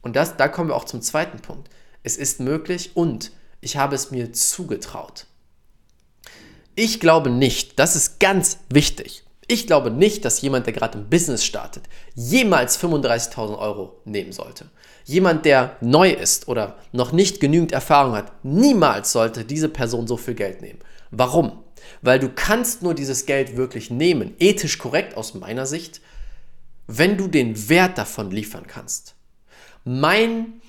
Und 0.01 0.15
das, 0.15 0.37
da 0.37 0.47
kommen 0.47 0.69
wir 0.69 0.75
auch 0.75 0.85
zum 0.85 1.01
zweiten 1.01 1.39
Punkt. 1.39 1.69
Es 2.03 2.15
ist 2.15 2.39
möglich 2.39 2.91
und 2.95 3.31
ich 3.59 3.75
habe 3.75 3.95
es 3.95 4.11
mir 4.11 4.31
zugetraut. 4.31 5.25
Ich 6.75 6.99
glaube 6.99 7.31
nicht, 7.31 7.79
das 7.79 7.95
ist 7.95 8.19
ganz 8.19 8.59
wichtig. 8.69 9.23
Ich 9.47 9.65
glaube 9.65 9.89
nicht, 9.89 10.23
dass 10.25 10.41
jemand, 10.41 10.67
der 10.67 10.73
gerade 10.73 10.97
ein 10.99 11.09
Business 11.09 11.43
startet, 11.43 11.83
jemals 12.15 12.79
35.000 12.79 13.57
Euro 13.57 13.99
nehmen 14.05 14.31
sollte. 14.31 14.69
Jemand, 15.05 15.45
der 15.45 15.77
neu 15.81 16.11
ist 16.11 16.47
oder 16.47 16.77
noch 16.91 17.13
nicht 17.13 17.39
genügend 17.39 17.71
Erfahrung 17.71 18.13
hat, 18.13 18.31
niemals 18.43 19.11
sollte 19.11 19.45
diese 19.45 19.69
Person 19.69 20.05
so 20.05 20.17
viel 20.17 20.35
Geld 20.35 20.61
nehmen. 20.61 20.79
Warum? 21.11 21.63
Weil 22.01 22.19
du 22.19 22.29
kannst 22.29 22.81
nur 22.81 22.93
dieses 22.93 23.25
Geld 23.25 23.57
wirklich 23.57 23.89
nehmen, 23.89 24.35
ethisch 24.39 24.77
korrekt 24.77 25.17
aus 25.17 25.33
meiner 25.33 25.65
Sicht, 25.65 26.01
wenn 26.87 27.17
du 27.17 27.27
den 27.27 27.69
Wert 27.69 27.97
davon 27.97 28.31
liefern 28.31 28.67
kannst. 28.67 29.15
Mein, 29.83 30.61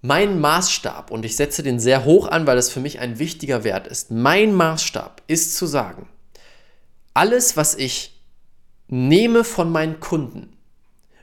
mein 0.00 0.40
Maßstab, 0.40 1.10
und 1.10 1.24
ich 1.24 1.36
setze 1.36 1.62
den 1.62 1.78
sehr 1.78 2.04
hoch 2.04 2.28
an, 2.28 2.46
weil 2.46 2.56
das 2.56 2.70
für 2.70 2.80
mich 2.80 3.00
ein 3.00 3.18
wichtiger 3.18 3.64
Wert 3.64 3.86
ist, 3.86 4.10
mein 4.10 4.52
Maßstab 4.54 5.22
ist 5.26 5.56
zu 5.56 5.66
sagen, 5.66 6.08
alles, 7.12 7.56
was 7.56 7.74
ich 7.74 8.20
nehme 8.88 9.44
von 9.44 9.70
meinen 9.70 10.00
Kunden, 10.00 10.56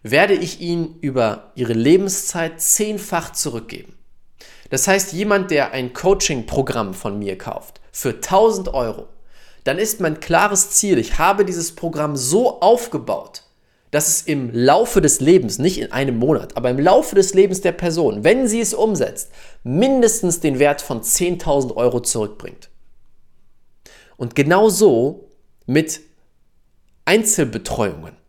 werde 0.04 0.34
ich 0.34 0.62
ihnen 0.62 0.98
über 1.02 1.52
ihre 1.56 1.74
Lebenszeit 1.74 2.62
zehnfach 2.62 3.34
zurückgeben. 3.34 3.94
Das 4.72 4.88
heißt, 4.88 5.12
jemand, 5.12 5.52
der 5.52 5.72
ein 5.72 5.94
Coaching-Programm 5.94 6.94
von 6.94 7.20
mir 7.20 7.38
kauft 7.38 7.82
für 7.92 8.16
1000 8.16 8.74
Euro, 8.74 9.08
dann 9.66 9.78
ist 9.78 10.00
mein 10.00 10.20
klares 10.20 10.72
Ziel, 10.72 10.98
ich 10.98 11.20
habe 11.20 11.46
dieses 11.46 11.76
Programm 11.76 12.16
so 12.16 12.62
aufgebaut, 12.62 13.44
dass 13.92 14.08
es 14.08 14.22
im 14.22 14.50
Laufe 14.54 15.02
des 15.02 15.20
Lebens, 15.20 15.60
nicht 15.60 15.78
in 15.78 15.92
einem 15.92 16.18
Monat, 16.18 16.56
aber 16.56 16.70
im 16.70 16.80
Laufe 16.80 17.16
des 17.16 17.34
Lebens 17.34 17.60
der 17.60 17.74
Person, 17.74 18.24
wenn 18.24 18.48
sie 18.48 18.62
es 18.62 18.74
umsetzt, 18.74 19.32
mindestens 19.64 20.40
den 20.40 20.58
Wert 20.58 20.82
von 20.82 21.02
10.000 21.02 21.76
Euro 21.76 22.00
zurückbringt. 22.00 22.70
Und 24.16 24.36
genau 24.36 24.70
so 24.70 25.28
mit 25.66 26.00
Einzelbetreuungen. 27.04 28.21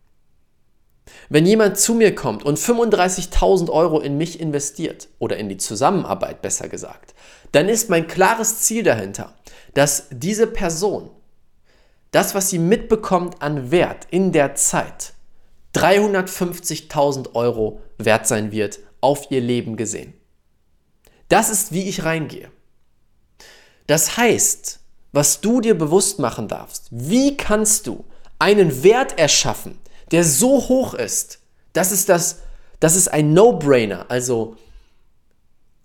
Wenn 1.32 1.46
jemand 1.46 1.78
zu 1.78 1.94
mir 1.94 2.14
kommt 2.14 2.44
und 2.44 2.58
35.000 2.58 3.70
Euro 3.70 4.00
in 4.00 4.18
mich 4.18 4.38
investiert 4.38 5.08
oder 5.18 5.38
in 5.38 5.48
die 5.48 5.56
Zusammenarbeit 5.56 6.42
besser 6.42 6.68
gesagt, 6.68 7.14
dann 7.52 7.70
ist 7.70 7.88
mein 7.88 8.06
klares 8.06 8.58
Ziel 8.58 8.82
dahinter, 8.82 9.32
dass 9.72 10.08
diese 10.10 10.46
Person 10.46 11.08
das, 12.10 12.34
was 12.34 12.50
sie 12.50 12.58
mitbekommt 12.58 13.40
an 13.40 13.70
Wert 13.70 14.06
in 14.10 14.32
der 14.32 14.56
Zeit, 14.56 15.14
350.000 15.74 17.34
Euro 17.34 17.80
wert 17.96 18.26
sein 18.26 18.52
wird 18.52 18.80
auf 19.00 19.30
ihr 19.30 19.40
Leben 19.40 19.78
gesehen. 19.78 20.12
Das 21.30 21.48
ist, 21.48 21.72
wie 21.72 21.88
ich 21.88 22.04
reingehe. 22.04 22.50
Das 23.86 24.18
heißt, 24.18 24.80
was 25.12 25.40
du 25.40 25.62
dir 25.62 25.78
bewusst 25.78 26.18
machen 26.18 26.46
darfst, 26.46 26.88
wie 26.90 27.38
kannst 27.38 27.86
du 27.86 28.04
einen 28.38 28.82
Wert 28.82 29.18
erschaffen, 29.18 29.78
der 30.12 30.24
so 30.24 30.68
hoch 30.68 30.94
ist, 30.94 31.40
dass 31.72 31.90
es, 31.90 32.06
das, 32.06 32.40
dass 32.80 32.94
es 32.94 33.08
ein 33.08 33.32
No-Brainer, 33.32 34.10
also 34.10 34.56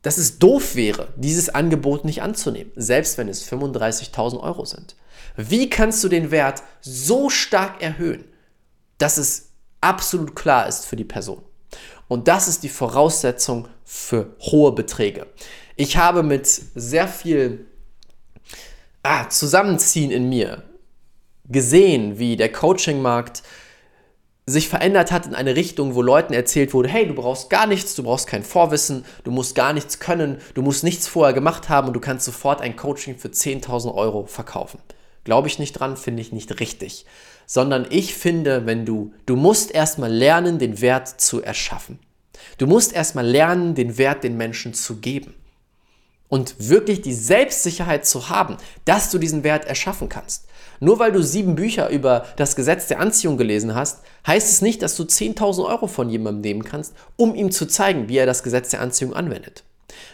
dass 0.02 0.18
es 0.18 0.40
doof 0.40 0.76
wäre, 0.76 1.10
dieses 1.16 1.50
Angebot 1.50 2.06
nicht 2.06 2.22
anzunehmen, 2.22 2.72
selbst 2.76 3.18
wenn 3.18 3.28
es 3.28 3.50
35.000 3.50 4.40
Euro 4.40 4.66
sind. 4.66 4.96
Wie 5.36 5.70
kannst 5.70 6.04
du 6.04 6.10
den 6.10 6.32
Wert 6.32 6.64
so 6.82 7.30
stark 7.30 7.82
erhöhen, 7.82 8.26
dass 8.98 9.18
es 9.18 9.50
absolut 9.82 10.36
klar 10.36 10.68
ist 10.68 10.86
für 10.86 10.96
die 10.96 11.04
Person? 11.04 11.42
Und 12.08 12.28
das 12.28 12.48
ist 12.48 12.64
die 12.64 12.70
Voraussetzung 12.70 13.68
für 13.84 14.36
hohe 14.40 14.72
Beträge. 14.72 15.28
Ich 15.76 15.98
habe 15.98 16.24
mit 16.24 16.48
sehr 16.48 17.08
viel 17.08 17.68
ah, 19.04 19.30
Zusammenziehen 19.30 20.12
in 20.12 20.30
mir 20.30 20.64
gesehen, 21.46 22.18
wie 22.18 22.36
der 22.36 22.52
Coaching-Markt 22.52 23.44
sich 24.50 24.70
verändert 24.70 25.12
hat 25.12 25.26
in 25.26 25.36
eine 25.36 25.58
Richtung, 25.58 25.94
wo 25.94 26.02
Leuten 26.02 26.34
erzählt 26.34 26.74
wurde, 26.74 26.88
hey, 26.88 27.06
du 27.06 27.14
brauchst 27.14 27.50
gar 27.50 27.68
nichts, 27.68 27.96
du 27.96 28.04
brauchst 28.04 28.28
kein 28.28 28.44
Vorwissen, 28.44 29.04
du 29.26 29.32
musst 29.32 29.56
gar 29.56 29.74
nichts 29.74 30.00
können, 30.00 30.38
du 30.54 30.62
musst 30.62 30.86
nichts 30.86 31.06
vorher 31.06 31.34
gemacht 31.34 31.68
haben 31.68 31.88
und 31.88 31.94
du 31.94 32.00
kannst 32.00 32.26
sofort 32.26 32.62
ein 32.62 32.78
Coaching 32.78 33.18
für 33.18 33.28
10.000 33.28 33.94
Euro 33.94 34.26
verkaufen. 34.26 34.80
Glaube 35.26 35.50
ich 35.50 35.60
nicht 35.60 35.74
dran, 35.74 35.98
finde 35.98 36.22
ich 36.22 36.32
nicht 36.32 36.62
richtig. 36.62 37.06
Sondern 37.46 37.86
ich 37.90 38.14
finde, 38.14 38.66
wenn 38.66 38.86
du, 38.86 39.12
du 39.26 39.36
musst 39.36 39.72
erstmal 39.72 40.12
lernen, 40.12 40.60
den 40.60 40.80
Wert 40.80 41.20
zu 41.20 41.44
erschaffen. 41.44 42.00
Du 42.58 42.68
musst 42.68 42.94
erstmal 42.94 43.28
lernen, 43.28 43.76
den 43.76 43.98
Wert 43.98 44.24
den 44.24 44.38
Menschen 44.38 44.74
zu 44.74 44.98
geben. 44.98 45.34
Und 46.30 46.56
wirklich 46.58 47.02
die 47.02 47.14
Selbstsicherheit 47.14 48.06
zu 48.06 48.30
haben, 48.30 48.58
dass 48.86 49.12
du 49.12 49.18
diesen 49.18 49.44
Wert 49.44 49.66
erschaffen 49.66 50.10
kannst. 50.10 50.46
Nur 50.80 51.00
weil 51.00 51.12
du 51.12 51.24
sieben 51.24 51.56
Bücher 51.56 51.90
über 51.90 52.26
das 52.36 52.56
Gesetz 52.56 52.88
der 52.88 53.00
Anziehung 53.00 53.38
gelesen 53.38 53.74
hast, 53.74 54.02
heißt 54.26 54.52
es 54.52 54.62
nicht, 54.62 54.82
dass 54.82 54.96
du 54.96 55.04
10.000 55.04 55.66
Euro 55.66 55.88
von 55.88 56.10
jemandem 56.10 56.42
nehmen 56.42 56.64
kannst, 56.64 56.94
um 57.16 57.34
ihm 57.34 57.52
zu 57.52 57.66
zeigen, 57.66 58.10
wie 58.10 58.18
er 58.18 58.26
das 58.26 58.44
Gesetz 58.44 58.70
der 58.70 58.82
Anziehung 58.82 59.14
anwendet. 59.14 59.64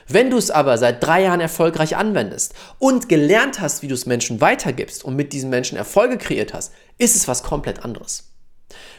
Wenn 0.07 0.29
du 0.29 0.37
es 0.37 0.51
aber 0.51 0.77
seit 0.77 1.03
drei 1.03 1.23
Jahren 1.23 1.41
erfolgreich 1.41 1.97
anwendest 1.97 2.53
und 2.79 3.09
gelernt 3.09 3.59
hast, 3.59 3.81
wie 3.81 3.87
du 3.87 3.93
es 3.93 4.05
Menschen 4.05 4.39
weitergibst 4.39 5.03
und 5.03 5.15
mit 5.15 5.33
diesen 5.33 5.49
Menschen 5.49 5.77
Erfolge 5.77 6.17
kreiert 6.17 6.53
hast, 6.53 6.73
ist 6.97 7.15
es 7.15 7.27
was 7.27 7.43
komplett 7.43 7.83
anderes. 7.83 8.32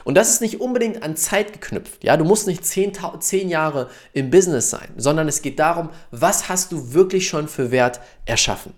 Und 0.05 0.15
das 0.15 0.31
ist 0.31 0.41
nicht 0.41 0.61
unbedingt 0.61 1.03
an 1.03 1.17
Zeit 1.17 1.53
geknüpft. 1.53 2.05
Ja, 2.05 2.17
du 2.17 2.25
musst 2.25 2.47
nicht 2.47 2.65
zehn, 2.65 2.93
zehn 3.21 3.49
Jahre 3.49 3.89
im 4.13 4.31
Business 4.31 4.71
sein, 4.71 4.89
sondern 4.97 5.29
es 5.29 5.43
geht 5.43 5.59
darum, 5.59 5.91
was 6.11 6.49
hast 6.49 6.73
du 6.73 6.93
wirklich 6.93 7.27
schon 7.27 7.49
für 7.49 7.71
Wert 7.71 8.01
erschaffen. 8.27 8.75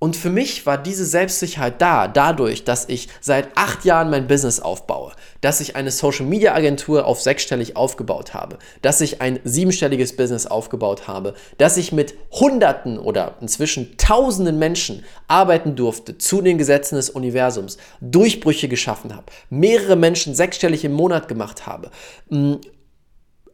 Und 0.00 0.16
für 0.16 0.30
mich 0.30 0.64
war 0.64 0.78
diese 0.78 1.04
Selbstsicherheit 1.04 1.82
da, 1.82 2.06
dadurch, 2.06 2.62
dass 2.62 2.88
ich 2.88 3.08
seit 3.20 3.48
acht 3.56 3.84
Jahren 3.84 4.10
mein 4.10 4.28
Business 4.28 4.60
aufbaue, 4.60 5.12
dass 5.40 5.60
ich 5.60 5.74
eine 5.74 5.90
Social 5.90 6.24
Media 6.24 6.54
Agentur 6.54 7.04
auf 7.04 7.20
sechsstellig 7.20 7.76
aufgebaut 7.76 8.32
habe, 8.32 8.58
dass 8.80 9.00
ich 9.00 9.20
ein 9.20 9.40
siebenstelliges 9.42 10.14
Business 10.14 10.46
aufgebaut 10.46 11.08
habe, 11.08 11.34
dass 11.58 11.76
ich 11.76 11.90
mit 11.90 12.14
Hunderten 12.30 12.98
oder 12.98 13.34
inzwischen 13.40 13.96
Tausenden 13.96 14.60
Menschen 14.60 15.04
arbeiten 15.26 15.74
durfte 15.74 16.16
zu 16.16 16.42
den 16.42 16.58
Gesetzen 16.58 16.94
des 16.94 17.10
Universums, 17.10 17.76
Durchbrüche 18.00 18.68
geschaffen 18.68 19.16
habe, 19.16 19.26
mehrere 19.50 19.96
Menschen 19.96 20.32
sechsstellig 20.32 20.84
im 20.84 20.92
Monat 20.92 21.26
gemacht 21.26 21.66
habe, 21.66 21.90
mm, 22.28 22.54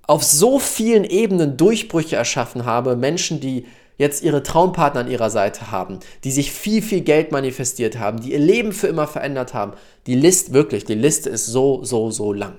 auf 0.07 0.23
so 0.23 0.59
vielen 0.59 1.05
Ebenen 1.05 1.57
Durchbrüche 1.57 2.17
erschaffen 2.17 2.67
habe, 2.67 2.97
Menschen, 2.97 3.41
die 3.41 3.65
jetzt 3.97 4.23
ihre 4.23 4.43
Traumpartner 4.43 5.03
an 5.03 5.11
ihrer 5.11 5.31
Seite 5.31 5.71
haben, 5.71 6.01
die 6.25 6.33
sich 6.33 6.53
viel, 6.53 6.83
viel 6.83 7.03
Geld 7.03 7.33
manifestiert 7.33 7.99
haben, 7.99 8.21
die 8.21 8.33
ihr 8.33 8.39
Leben 8.39 8.73
für 8.73 8.89
immer 8.89 9.07
verändert 9.07 9.55
haben. 9.55 9.73
Die 10.07 10.15
Liste, 10.15 10.53
wirklich, 10.53 10.85
die 10.85 10.95
Liste 10.95 11.31
ist 11.31 11.47
so, 11.47 11.85
so, 11.85 12.11
so 12.11 12.33
lang. 12.33 12.59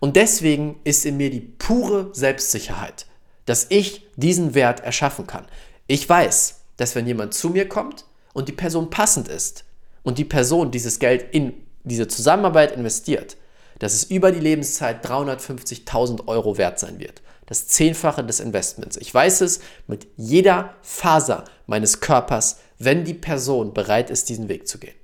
Und 0.00 0.16
deswegen 0.16 0.76
ist 0.84 1.06
in 1.06 1.16
mir 1.16 1.30
die 1.30 1.40
pure 1.40 2.10
Selbstsicherheit, 2.12 3.06
dass 3.46 3.66
ich 3.70 4.06
diesen 4.16 4.54
Wert 4.54 4.80
erschaffen 4.80 5.26
kann. 5.26 5.46
Ich 5.86 6.08
weiß, 6.08 6.60
dass 6.76 6.94
wenn 6.94 7.06
jemand 7.06 7.34
zu 7.34 7.50
mir 7.50 7.68
kommt 7.68 8.04
und 8.32 8.48
die 8.48 8.52
Person 8.52 8.90
passend 8.90 9.28
ist 9.28 9.64
und 10.02 10.18
die 10.18 10.24
Person 10.24 10.70
dieses 10.70 10.98
Geld 10.98 11.26
in 11.32 11.54
diese 11.84 12.08
Zusammenarbeit 12.08 12.72
investiert, 12.72 13.36
dass 13.78 13.94
es 13.94 14.04
über 14.04 14.32
die 14.32 14.40
Lebenszeit 14.40 15.04
350.000 15.06 16.26
Euro 16.26 16.58
wert 16.58 16.78
sein 16.78 16.98
wird 16.98 17.22
das 17.46 17.68
Zehnfache 17.68 18.24
des 18.24 18.40
Investments. 18.40 18.96
Ich 18.96 19.12
weiß 19.12 19.42
es 19.42 19.60
mit 19.86 20.06
jeder 20.16 20.74
Faser 20.82 21.44
meines 21.66 22.00
Körpers, 22.00 22.58
wenn 22.78 23.04
die 23.04 23.14
Person 23.14 23.74
bereit 23.74 24.10
ist, 24.10 24.28
diesen 24.28 24.48
Weg 24.48 24.66
zu 24.66 24.78
gehen. 24.78 24.94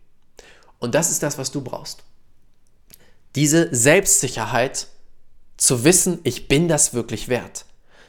Und 0.79 0.95
das 0.95 1.11
ist 1.11 1.23
das, 1.23 1.39
was 1.39 1.51
du 1.51 1.61
brauchst. 1.61 2.03
Diese 3.37 3.69
Selbstsicherheit 3.75 4.89
zu 5.57 5.85
wissen, 5.85 6.21
ich 6.25 6.49
bin 6.49 6.69
das 6.69 6.95
wirklich 6.95 7.29
wert. 7.29 7.67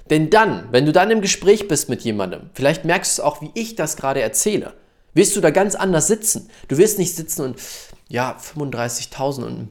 Denn 0.09 0.29
dann, 0.29 0.71
wenn 0.71 0.85
du 0.85 0.91
dann 0.91 1.11
im 1.11 1.21
Gespräch 1.21 1.67
bist 1.67 1.89
mit 1.89 2.01
jemandem, 2.01 2.49
vielleicht 2.53 2.85
merkst 2.85 3.19
du 3.19 3.23
auch, 3.23 3.41
wie 3.41 3.51
ich 3.53 3.75
das 3.75 3.97
gerade 3.97 4.21
erzähle, 4.21 4.73
wirst 5.13 5.35
du 5.35 5.41
da 5.41 5.51
ganz 5.51 5.75
anders 5.75 6.07
sitzen. 6.07 6.49
Du 6.69 6.77
wirst 6.77 6.97
nicht 6.97 7.15
sitzen 7.15 7.41
und 7.43 7.61
ja, 8.07 8.37
35.000 8.37 9.43
und 9.43 9.69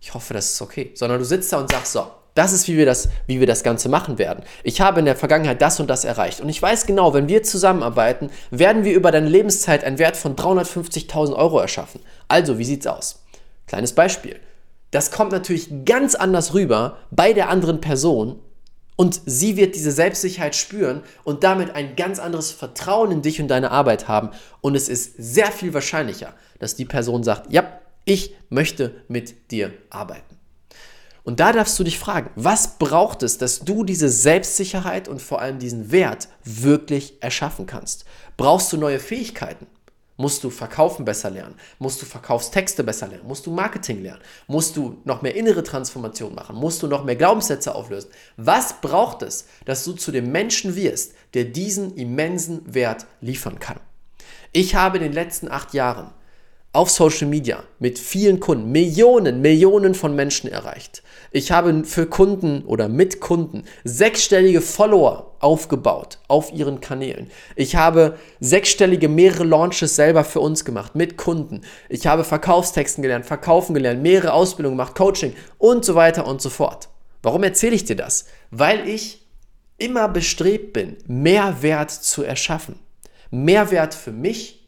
ich 0.00 0.14
hoffe, 0.14 0.34
das 0.34 0.52
ist 0.52 0.62
okay, 0.62 0.92
sondern 0.94 1.18
du 1.18 1.24
sitzt 1.24 1.52
da 1.52 1.58
und 1.58 1.70
sagst 1.70 1.92
so, 1.92 2.06
das 2.34 2.52
ist, 2.52 2.68
wie 2.68 2.76
wir 2.76 2.86
das, 2.86 3.08
wie 3.26 3.40
wir 3.40 3.46
das 3.46 3.62
Ganze 3.62 3.88
machen 3.88 4.18
werden. 4.18 4.44
Ich 4.62 4.80
habe 4.80 5.00
in 5.00 5.04
der 5.04 5.16
Vergangenheit 5.16 5.60
das 5.60 5.80
und 5.80 5.88
das 5.88 6.04
erreicht. 6.04 6.40
Und 6.40 6.48
ich 6.48 6.62
weiß 6.62 6.86
genau, 6.86 7.12
wenn 7.12 7.28
wir 7.28 7.42
zusammenarbeiten, 7.42 8.30
werden 8.50 8.84
wir 8.84 8.94
über 8.94 9.10
deine 9.10 9.28
Lebenszeit 9.28 9.84
einen 9.84 9.98
Wert 9.98 10.16
von 10.16 10.36
350.000 10.36 11.34
Euro 11.34 11.58
erschaffen. 11.58 12.00
Also, 12.28 12.58
wie 12.58 12.64
sieht's 12.64 12.86
aus? 12.86 13.24
Kleines 13.66 13.94
Beispiel. 13.94 14.36
Das 14.90 15.10
kommt 15.10 15.32
natürlich 15.32 15.84
ganz 15.84 16.14
anders 16.14 16.54
rüber 16.54 16.98
bei 17.10 17.32
der 17.32 17.48
anderen 17.48 17.80
Person 17.80 18.38
und 18.96 19.20
sie 19.24 19.56
wird 19.56 19.76
diese 19.76 19.92
Selbstsicherheit 19.92 20.54
spüren 20.54 21.02
und 21.24 21.44
damit 21.44 21.74
ein 21.74 21.96
ganz 21.96 22.18
anderes 22.18 22.50
Vertrauen 22.50 23.10
in 23.12 23.22
dich 23.22 23.40
und 23.40 23.48
deine 23.48 23.70
Arbeit 23.70 24.08
haben. 24.08 24.30
Und 24.60 24.74
es 24.74 24.88
ist 24.88 25.14
sehr 25.16 25.52
viel 25.52 25.72
wahrscheinlicher, 25.72 26.34
dass 26.58 26.74
die 26.74 26.84
Person 26.84 27.22
sagt, 27.22 27.52
ja, 27.52 27.80
ich 28.04 28.34
möchte 28.48 29.02
mit 29.08 29.50
dir 29.50 29.72
arbeiten. 29.90 30.36
Und 31.22 31.38
da 31.38 31.52
darfst 31.52 31.78
du 31.78 31.84
dich 31.84 31.98
fragen, 31.98 32.30
was 32.34 32.78
braucht 32.78 33.22
es, 33.22 33.38
dass 33.38 33.60
du 33.60 33.84
diese 33.84 34.08
Selbstsicherheit 34.08 35.06
und 35.06 35.20
vor 35.20 35.40
allem 35.40 35.58
diesen 35.58 35.92
Wert 35.92 36.28
wirklich 36.44 37.22
erschaffen 37.22 37.66
kannst? 37.66 38.04
Brauchst 38.36 38.72
du 38.72 38.76
neue 38.78 38.98
Fähigkeiten? 38.98 39.66
Musst 40.16 40.44
du 40.44 40.50
Verkaufen 40.50 41.06
besser 41.06 41.30
lernen? 41.30 41.54
Musst 41.78 42.02
du 42.02 42.06
Verkaufstexte 42.06 42.84
besser 42.84 43.08
lernen? 43.08 43.26
Musst 43.26 43.46
du 43.46 43.50
Marketing 43.50 44.02
lernen? 44.02 44.20
Musst 44.48 44.76
du 44.76 45.00
noch 45.04 45.22
mehr 45.22 45.34
innere 45.34 45.62
Transformation 45.62 46.34
machen? 46.34 46.56
Musst 46.56 46.82
du 46.82 46.88
noch 46.88 47.04
mehr 47.04 47.16
Glaubenssätze 47.16 47.74
auflösen? 47.74 48.10
Was 48.36 48.82
braucht 48.82 49.22
es, 49.22 49.46
dass 49.64 49.82
du 49.84 49.92
zu 49.94 50.12
dem 50.12 50.30
Menschen 50.30 50.76
wirst, 50.76 51.14
der 51.32 51.44
diesen 51.44 51.96
immensen 51.96 52.62
Wert 52.74 53.06
liefern 53.22 53.58
kann? 53.60 53.80
Ich 54.52 54.74
habe 54.74 54.98
in 54.98 55.04
den 55.04 55.12
letzten 55.14 55.50
acht 55.50 55.72
Jahren 55.72 56.10
auf 56.72 56.88
Social 56.88 57.26
Media 57.26 57.64
mit 57.80 57.98
vielen 57.98 58.38
Kunden, 58.38 58.70
Millionen, 58.70 59.40
Millionen 59.40 59.94
von 59.94 60.14
Menschen 60.14 60.50
erreicht. 60.50 61.02
Ich 61.32 61.50
habe 61.50 61.84
für 61.84 62.06
Kunden 62.06 62.62
oder 62.64 62.88
mit 62.88 63.20
Kunden 63.20 63.64
sechsstellige 63.82 64.60
Follower 64.60 65.34
aufgebaut 65.40 66.18
auf 66.28 66.52
ihren 66.52 66.80
Kanälen. 66.80 67.30
Ich 67.56 67.74
habe 67.74 68.18
sechsstellige 68.38 69.08
mehrere 69.08 69.44
Launches 69.44 69.96
selber 69.96 70.22
für 70.22 70.40
uns 70.40 70.64
gemacht 70.64 70.94
mit 70.94 71.16
Kunden. 71.16 71.62
Ich 71.88 72.06
habe 72.06 72.22
Verkaufstexten 72.22 73.02
gelernt, 73.02 73.26
Verkaufen 73.26 73.74
gelernt, 73.74 74.02
mehrere 74.02 74.32
Ausbildungen 74.32 74.76
gemacht, 74.76 74.94
Coaching 74.94 75.34
und 75.58 75.84
so 75.84 75.96
weiter 75.96 76.26
und 76.26 76.40
so 76.40 76.50
fort. 76.50 76.88
Warum 77.22 77.42
erzähle 77.42 77.74
ich 77.74 77.84
dir 77.84 77.96
das? 77.96 78.26
Weil 78.50 78.88
ich 78.88 79.26
immer 79.76 80.08
bestrebt 80.08 80.72
bin, 80.72 80.98
Mehrwert 81.06 81.90
zu 81.90 82.22
erschaffen. 82.22 82.78
Mehrwert 83.30 83.94
für 83.94 84.12
mich 84.12 84.59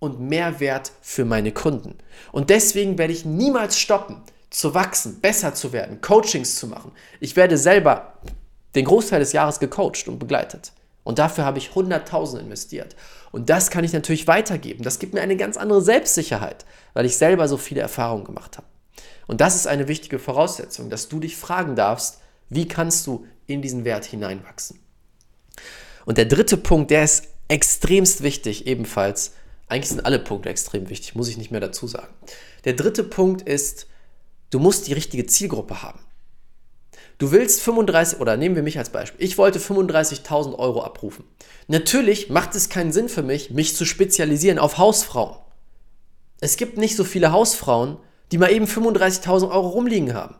und 0.00 0.18
Mehrwert 0.18 0.90
für 1.00 1.24
meine 1.24 1.52
Kunden. 1.52 1.96
Und 2.32 2.50
deswegen 2.50 2.98
werde 2.98 3.12
ich 3.12 3.24
niemals 3.24 3.78
stoppen, 3.78 4.16
zu 4.50 4.74
wachsen, 4.74 5.20
besser 5.20 5.54
zu 5.54 5.72
werden, 5.72 6.00
Coachings 6.00 6.56
zu 6.56 6.66
machen. 6.66 6.90
Ich 7.20 7.36
werde 7.36 7.56
selber 7.56 8.14
den 8.74 8.84
Großteil 8.84 9.20
des 9.20 9.32
Jahres 9.32 9.60
gecoacht 9.60 10.08
und 10.08 10.18
begleitet. 10.18 10.72
Und 11.04 11.18
dafür 11.18 11.44
habe 11.44 11.58
ich 11.58 11.70
100.000 11.70 12.40
investiert. 12.40 12.96
Und 13.30 13.48
das 13.48 13.70
kann 13.70 13.84
ich 13.84 13.92
natürlich 13.92 14.26
weitergeben. 14.26 14.82
Das 14.82 14.98
gibt 14.98 15.14
mir 15.14 15.20
eine 15.20 15.36
ganz 15.36 15.56
andere 15.56 15.82
Selbstsicherheit, 15.82 16.64
weil 16.94 17.06
ich 17.06 17.16
selber 17.16 17.46
so 17.46 17.56
viele 17.56 17.80
Erfahrungen 17.80 18.24
gemacht 18.24 18.56
habe. 18.56 18.66
Und 19.26 19.40
das 19.40 19.54
ist 19.54 19.66
eine 19.66 19.86
wichtige 19.86 20.18
Voraussetzung, 20.18 20.90
dass 20.90 21.08
du 21.08 21.20
dich 21.20 21.36
fragen 21.36 21.76
darfst, 21.76 22.18
wie 22.48 22.66
kannst 22.66 23.06
du 23.06 23.26
in 23.46 23.62
diesen 23.62 23.84
Wert 23.84 24.04
hineinwachsen. 24.04 24.80
Und 26.04 26.18
der 26.18 26.24
dritte 26.24 26.56
Punkt, 26.56 26.90
der 26.90 27.04
ist 27.04 27.28
extremst 27.48 28.22
wichtig 28.22 28.66
ebenfalls, 28.66 29.32
eigentlich 29.70 29.88
sind 29.88 30.04
alle 30.04 30.18
Punkte 30.18 30.48
extrem 30.48 30.88
wichtig, 30.88 31.14
muss 31.14 31.28
ich 31.28 31.38
nicht 31.38 31.50
mehr 31.50 31.60
dazu 31.60 31.86
sagen. 31.86 32.12
Der 32.64 32.72
dritte 32.72 33.04
Punkt 33.04 33.42
ist, 33.42 33.86
du 34.50 34.58
musst 34.58 34.88
die 34.88 34.92
richtige 34.92 35.26
Zielgruppe 35.26 35.82
haben. 35.82 36.00
Du 37.18 37.32
willst 37.32 37.60
35, 37.60 38.18
oder 38.18 38.36
nehmen 38.36 38.56
wir 38.56 38.62
mich 38.62 38.78
als 38.78 38.90
Beispiel, 38.90 39.24
ich 39.24 39.38
wollte 39.38 39.58
35.000 39.58 40.58
Euro 40.58 40.82
abrufen. 40.82 41.24
Natürlich 41.68 42.30
macht 42.30 42.54
es 42.54 42.68
keinen 42.68 42.92
Sinn 42.92 43.08
für 43.08 43.22
mich, 43.22 43.50
mich 43.50 43.76
zu 43.76 43.84
spezialisieren 43.84 44.58
auf 44.58 44.78
Hausfrauen. 44.78 45.36
Es 46.40 46.56
gibt 46.56 46.78
nicht 46.78 46.96
so 46.96 47.04
viele 47.04 47.30
Hausfrauen, 47.30 47.98
die 48.32 48.38
mal 48.38 48.50
eben 48.50 48.64
35.000 48.64 49.50
Euro 49.50 49.68
rumliegen 49.68 50.14
haben. 50.14 50.36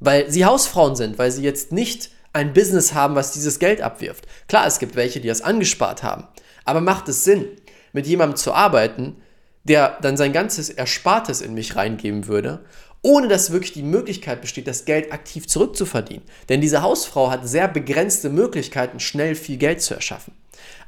Weil 0.00 0.30
sie 0.30 0.44
Hausfrauen 0.44 0.96
sind, 0.96 1.16
weil 1.18 1.30
sie 1.30 1.44
jetzt 1.44 1.70
nicht 1.70 2.10
ein 2.32 2.52
Business 2.52 2.92
haben, 2.92 3.14
was 3.14 3.32
dieses 3.32 3.60
Geld 3.60 3.80
abwirft. 3.80 4.26
Klar, 4.48 4.66
es 4.66 4.80
gibt 4.80 4.96
welche, 4.96 5.20
die 5.20 5.28
das 5.28 5.42
angespart 5.42 6.02
haben. 6.02 6.26
Aber 6.64 6.80
macht 6.80 7.08
es 7.08 7.24
Sinn, 7.24 7.46
mit 7.92 8.06
jemandem 8.06 8.36
zu 8.36 8.52
arbeiten, 8.52 9.16
der 9.64 9.98
dann 10.02 10.16
sein 10.16 10.32
ganzes 10.32 10.70
Erspartes 10.70 11.40
in 11.40 11.54
mich 11.54 11.76
reingeben 11.76 12.26
würde, 12.26 12.64
ohne 13.02 13.28
dass 13.28 13.52
wirklich 13.52 13.72
die 13.72 13.82
Möglichkeit 13.82 14.40
besteht, 14.40 14.66
das 14.66 14.84
Geld 14.84 15.12
aktiv 15.12 15.46
zurückzuverdienen? 15.46 16.24
Denn 16.48 16.60
diese 16.60 16.82
Hausfrau 16.82 17.30
hat 17.30 17.46
sehr 17.46 17.68
begrenzte 17.68 18.30
Möglichkeiten, 18.30 19.00
schnell 19.00 19.34
viel 19.34 19.58
Geld 19.58 19.82
zu 19.82 19.94
erschaffen. 19.94 20.34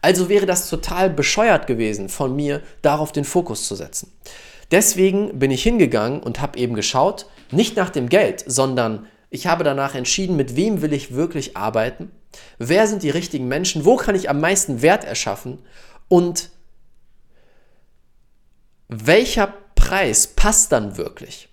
Also 0.03 0.29
wäre 0.29 0.47
das 0.47 0.69
total 0.69 1.11
bescheuert 1.11 1.67
gewesen 1.67 2.09
von 2.09 2.35
mir, 2.35 2.63
darauf 2.83 3.13
den 3.13 3.25
Fokus 3.25 3.67
zu 3.67 3.75
setzen. 3.75 4.13
Deswegen 4.71 5.39
bin 5.39 5.51
ich 5.51 5.63
hingegangen 5.63 6.23
und 6.23 6.41
habe 6.41 6.59
eben 6.59 6.75
geschaut, 6.75 7.27
nicht 7.51 7.77
nach 7.77 7.91
dem 7.91 8.09
Geld, 8.09 8.45
sondern 8.47 9.07
ich 9.31 9.47
habe 9.47 9.65
danach 9.65 9.95
entschieden, 9.95 10.37
mit 10.37 10.57
wem 10.57 10.83
will 10.83 10.93
ich 10.93 11.15
wirklich 11.15 11.57
arbeiten, 11.57 12.11
wer 12.59 12.87
sind 12.87 13.03
die 13.03 13.11
richtigen 13.11 13.49
Menschen, 13.49 13.85
wo 13.85 13.97
kann 13.97 14.15
ich 14.15 14.31
am 14.31 14.41
meisten 14.41 14.83
Wert 14.83 15.05
erschaffen 15.05 15.59
und 16.09 16.51
welcher 18.89 19.53
Preis 19.75 20.29
passt 20.29 20.73
dann 20.73 20.97
wirklich. 20.97 21.49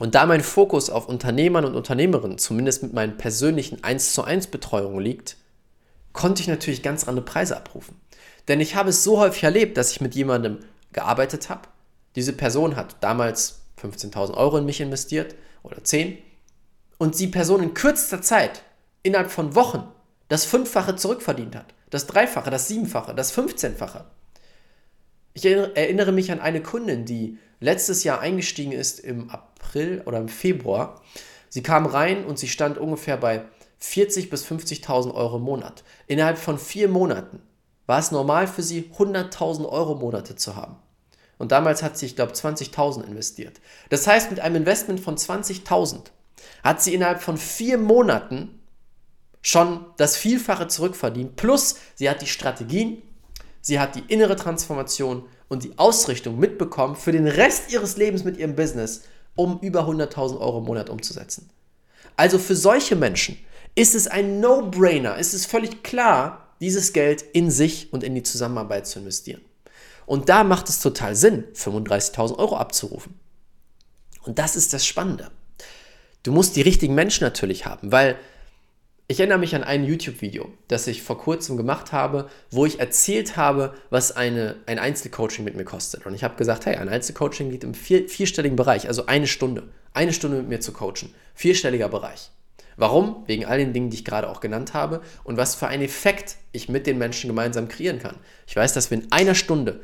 Und 0.00 0.14
da 0.14 0.26
mein 0.26 0.42
Fokus 0.42 0.90
auf 0.90 1.08
Unternehmern 1.08 1.64
und 1.64 1.76
Unternehmerinnen, 1.76 2.38
zumindest 2.38 2.82
mit 2.82 2.92
meinen 2.92 3.16
persönlichen 3.16 3.84
1 3.84 4.12
zu 4.12 4.24
1 4.24 4.48
Betreuungen 4.48 5.00
liegt, 5.00 5.36
konnte 6.12 6.42
ich 6.42 6.48
natürlich 6.48 6.82
ganz 6.82 7.06
andere 7.06 7.24
Preise 7.24 7.56
abrufen. 7.56 8.00
Denn 8.48 8.60
ich 8.60 8.74
habe 8.74 8.90
es 8.90 9.04
so 9.04 9.18
häufig 9.18 9.44
erlebt, 9.44 9.76
dass 9.76 9.92
ich 9.92 10.00
mit 10.00 10.14
jemandem 10.14 10.58
gearbeitet 10.92 11.48
habe. 11.48 11.68
Diese 12.16 12.32
Person 12.32 12.76
hat 12.76 12.96
damals 13.00 13.60
15.000 13.80 14.34
Euro 14.34 14.58
in 14.58 14.66
mich 14.66 14.80
investiert 14.80 15.34
oder 15.62 15.82
10 15.82 16.18
und 16.98 17.18
die 17.18 17.26
Person 17.26 17.62
in 17.62 17.74
kürzester 17.74 18.22
Zeit, 18.22 18.62
innerhalb 19.02 19.30
von 19.30 19.54
Wochen, 19.54 19.86
das 20.28 20.44
Fünffache 20.44 20.96
zurückverdient 20.96 21.56
hat, 21.56 21.74
das 21.90 22.06
Dreifache, 22.06 22.50
das 22.50 22.68
Siebenfache, 22.68 23.14
das 23.14 23.30
Fünfzehnfache. 23.30 24.04
Ich 25.34 25.44
erinnere 25.44 26.12
mich 26.12 26.30
an 26.30 26.40
eine 26.40 26.62
Kundin, 26.62 27.04
die 27.04 27.38
letztes 27.60 28.04
Jahr 28.04 28.20
eingestiegen 28.20 28.72
ist 28.72 29.00
im 29.00 29.30
April 29.30 30.02
oder 30.06 30.18
im 30.18 30.28
Februar. 30.28 31.02
Sie 31.48 31.62
kam 31.62 31.86
rein 31.86 32.24
und 32.24 32.38
sie 32.38 32.48
stand 32.48 32.78
ungefähr 32.78 33.16
bei 33.16 33.44
40.000 33.82 34.30
bis 34.30 34.46
50.000 34.46 35.14
Euro 35.14 35.36
im 35.36 35.42
Monat. 35.42 35.84
Innerhalb 36.06 36.38
von 36.38 36.58
vier 36.58 36.88
Monaten 36.88 37.40
war 37.86 37.98
es 37.98 38.12
normal 38.12 38.46
für 38.46 38.62
sie, 38.62 38.90
100.000 38.96 39.68
Euro 39.68 39.94
Monate 39.96 40.36
zu 40.36 40.56
haben. 40.56 40.76
Und 41.36 41.52
damals 41.52 41.82
hat 41.82 41.98
sie, 41.98 42.06
ich 42.06 42.16
glaube, 42.16 42.32
20.000 42.32 43.04
investiert. 43.04 43.60
Das 43.90 44.06
heißt, 44.06 44.30
mit 44.30 44.40
einem 44.40 44.56
Investment 44.56 45.00
von 45.00 45.16
20.000 45.16 46.06
hat 46.62 46.82
sie 46.82 46.94
innerhalb 46.94 47.22
von 47.22 47.36
vier 47.36 47.78
Monaten 47.78 48.60
schon 49.42 49.84
das 49.98 50.16
Vielfache 50.16 50.68
zurückverdient. 50.68 51.36
Plus, 51.36 51.76
sie 51.94 52.08
hat 52.08 52.22
die 52.22 52.26
Strategien, 52.26 53.02
sie 53.60 53.78
hat 53.78 53.94
die 53.94 54.04
innere 54.08 54.36
Transformation 54.36 55.24
und 55.48 55.64
die 55.64 55.78
Ausrichtung 55.78 56.38
mitbekommen 56.38 56.96
für 56.96 57.12
den 57.12 57.26
Rest 57.26 57.70
ihres 57.70 57.96
Lebens 57.96 58.24
mit 58.24 58.38
ihrem 58.38 58.56
Business, 58.56 59.02
um 59.36 59.60
über 59.60 59.82
100.000 59.86 60.40
Euro 60.40 60.58
im 60.58 60.64
Monat 60.64 60.88
umzusetzen. 60.88 61.50
Also 62.16 62.38
für 62.38 62.56
solche 62.56 62.96
Menschen 62.96 63.38
ist 63.74 63.94
es 63.94 64.06
ein 64.06 64.40
No-Brainer, 64.40 65.16
ist 65.18 65.34
es 65.34 65.46
völlig 65.46 65.82
klar, 65.82 66.54
dieses 66.60 66.92
Geld 66.92 67.22
in 67.32 67.50
sich 67.50 67.92
und 67.92 68.04
in 68.04 68.14
die 68.14 68.22
Zusammenarbeit 68.22 68.86
zu 68.86 69.00
investieren. 69.00 69.42
Und 70.06 70.28
da 70.28 70.44
macht 70.44 70.68
es 70.68 70.80
total 70.80 71.16
Sinn, 71.16 71.44
35.000 71.54 72.38
Euro 72.38 72.56
abzurufen. 72.56 73.18
Und 74.22 74.38
das 74.38 74.56
ist 74.56 74.72
das 74.72 74.86
Spannende. 74.86 75.30
Du 76.24 76.32
musst 76.32 76.56
die 76.56 76.62
richtigen 76.62 76.94
Menschen 76.94 77.22
natürlich 77.22 77.66
haben, 77.66 77.92
weil 77.92 78.16
ich 79.08 79.20
erinnere 79.20 79.38
mich 79.38 79.54
an 79.54 79.62
ein 79.62 79.84
YouTube-Video, 79.84 80.50
das 80.68 80.86
ich 80.86 81.02
vor 81.02 81.18
kurzem 81.18 81.58
gemacht 81.58 81.92
habe, 81.92 82.30
wo 82.50 82.64
ich 82.64 82.80
erzählt 82.80 83.36
habe, 83.36 83.74
was 83.90 84.16
eine, 84.16 84.56
ein 84.64 84.78
Einzelcoaching 84.78 85.44
mit 85.44 85.54
mir 85.54 85.66
kostet. 85.66 86.06
Und 86.06 86.14
ich 86.14 86.24
habe 86.24 86.36
gesagt, 86.36 86.64
hey, 86.64 86.76
ein 86.76 86.88
Einzelcoaching 86.88 87.50
liegt 87.50 87.62
im 87.62 87.74
vier, 87.74 88.08
vierstelligen 88.08 88.56
Bereich, 88.56 88.88
also 88.88 89.04
eine 89.04 89.26
Stunde. 89.26 89.64
Eine 89.92 90.14
Stunde 90.14 90.38
mit 90.38 90.48
mir 90.48 90.60
zu 90.60 90.72
coachen. 90.72 91.12
Vierstelliger 91.34 91.90
Bereich. 91.90 92.30
Warum? 92.78 93.22
Wegen 93.26 93.44
all 93.44 93.58
den 93.58 93.74
Dingen, 93.74 93.90
die 93.90 93.98
ich 93.98 94.04
gerade 94.06 94.30
auch 94.30 94.40
genannt 94.40 94.72
habe 94.72 95.02
und 95.24 95.36
was 95.36 95.54
für 95.54 95.68
einen 95.68 95.82
Effekt 95.82 96.36
ich 96.52 96.70
mit 96.70 96.86
den 96.86 96.96
Menschen 96.96 97.28
gemeinsam 97.28 97.68
kreieren 97.68 97.98
kann. 97.98 98.16
Ich 98.46 98.56
weiß, 98.56 98.72
dass 98.72 98.90
wir 98.90 98.96
in 98.96 99.12
einer 99.12 99.34
Stunde 99.34 99.82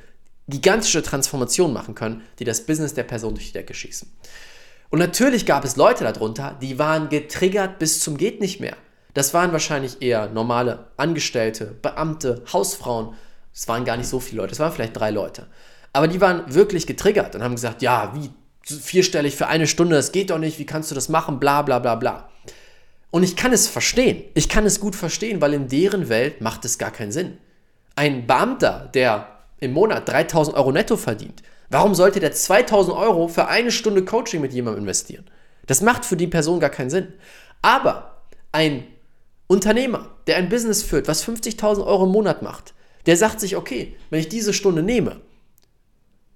gigantische 0.48 1.02
Transformationen 1.02 1.74
machen 1.74 1.94
können, 1.94 2.22
die 2.38 2.44
das 2.44 2.64
Business 2.64 2.94
der 2.94 3.04
Person 3.04 3.34
durch 3.34 3.48
die 3.48 3.52
Decke 3.52 3.74
schießen. 3.74 4.10
Und 4.90 4.98
natürlich 4.98 5.46
gab 5.46 5.64
es 5.64 5.76
Leute 5.76 6.04
darunter, 6.04 6.56
die 6.60 6.78
waren 6.78 7.08
getriggert 7.08 7.78
bis 7.78 8.00
zum 8.00 8.16
geht 8.16 8.40
nicht 8.40 8.60
mehr. 8.60 8.76
Das 9.14 9.34
waren 9.34 9.52
wahrscheinlich 9.52 10.02
eher 10.02 10.28
normale 10.28 10.86
Angestellte, 10.96 11.66
Beamte, 11.80 12.42
Hausfrauen. 12.52 13.14
Es 13.52 13.66
waren 13.68 13.84
gar 13.84 13.96
nicht 13.96 14.08
so 14.08 14.20
viele 14.20 14.42
Leute, 14.42 14.52
es 14.52 14.58
waren 14.58 14.72
vielleicht 14.72 14.96
drei 14.96 15.10
Leute. 15.10 15.46
Aber 15.92 16.08
die 16.08 16.20
waren 16.20 16.54
wirklich 16.54 16.86
getriggert 16.86 17.34
und 17.34 17.42
haben 17.42 17.54
gesagt, 17.54 17.82
ja, 17.82 18.12
wie 18.14 18.30
vierstellig 18.64 19.34
für 19.36 19.48
eine 19.48 19.66
Stunde, 19.66 19.96
das 19.96 20.12
geht 20.12 20.30
doch 20.30 20.38
nicht, 20.38 20.58
wie 20.58 20.66
kannst 20.66 20.90
du 20.90 20.94
das 20.94 21.08
machen, 21.08 21.40
bla 21.40 21.62
bla 21.62 21.78
bla 21.78 21.94
bla. 21.94 22.28
Und 23.10 23.24
ich 23.24 23.34
kann 23.36 23.52
es 23.52 23.66
verstehen. 23.66 24.22
Ich 24.34 24.48
kann 24.48 24.66
es 24.66 24.78
gut 24.78 24.94
verstehen, 24.94 25.40
weil 25.40 25.54
in 25.54 25.68
deren 25.68 26.08
Welt 26.08 26.40
macht 26.40 26.64
es 26.64 26.78
gar 26.78 26.92
keinen 26.92 27.10
Sinn. 27.10 27.38
Ein 27.96 28.26
Beamter, 28.26 28.88
der 28.94 29.40
im 29.58 29.72
Monat 29.72 30.08
3000 30.08 30.56
Euro 30.56 30.70
netto 30.70 30.96
verdient, 30.96 31.42
Warum 31.70 31.94
sollte 31.94 32.18
der 32.18 32.32
2000 32.32 32.96
Euro 32.96 33.28
für 33.28 33.46
eine 33.46 33.70
Stunde 33.70 34.04
Coaching 34.04 34.40
mit 34.40 34.52
jemandem 34.52 34.82
investieren? 34.82 35.24
Das 35.66 35.80
macht 35.80 36.04
für 36.04 36.16
die 36.16 36.26
Person 36.26 36.58
gar 36.58 36.70
keinen 36.70 36.90
Sinn. 36.90 37.12
Aber 37.62 38.22
ein 38.50 38.86
Unternehmer, 39.46 40.08
der 40.26 40.36
ein 40.36 40.48
Business 40.48 40.82
führt, 40.82 41.06
was 41.06 41.24
50.000 41.24 41.86
Euro 41.86 42.04
im 42.04 42.10
Monat 42.10 42.42
macht, 42.42 42.74
der 43.06 43.16
sagt 43.16 43.40
sich, 43.40 43.56
okay, 43.56 43.96
wenn 44.10 44.20
ich 44.20 44.28
diese 44.28 44.52
Stunde 44.52 44.82
nehme, 44.82 45.20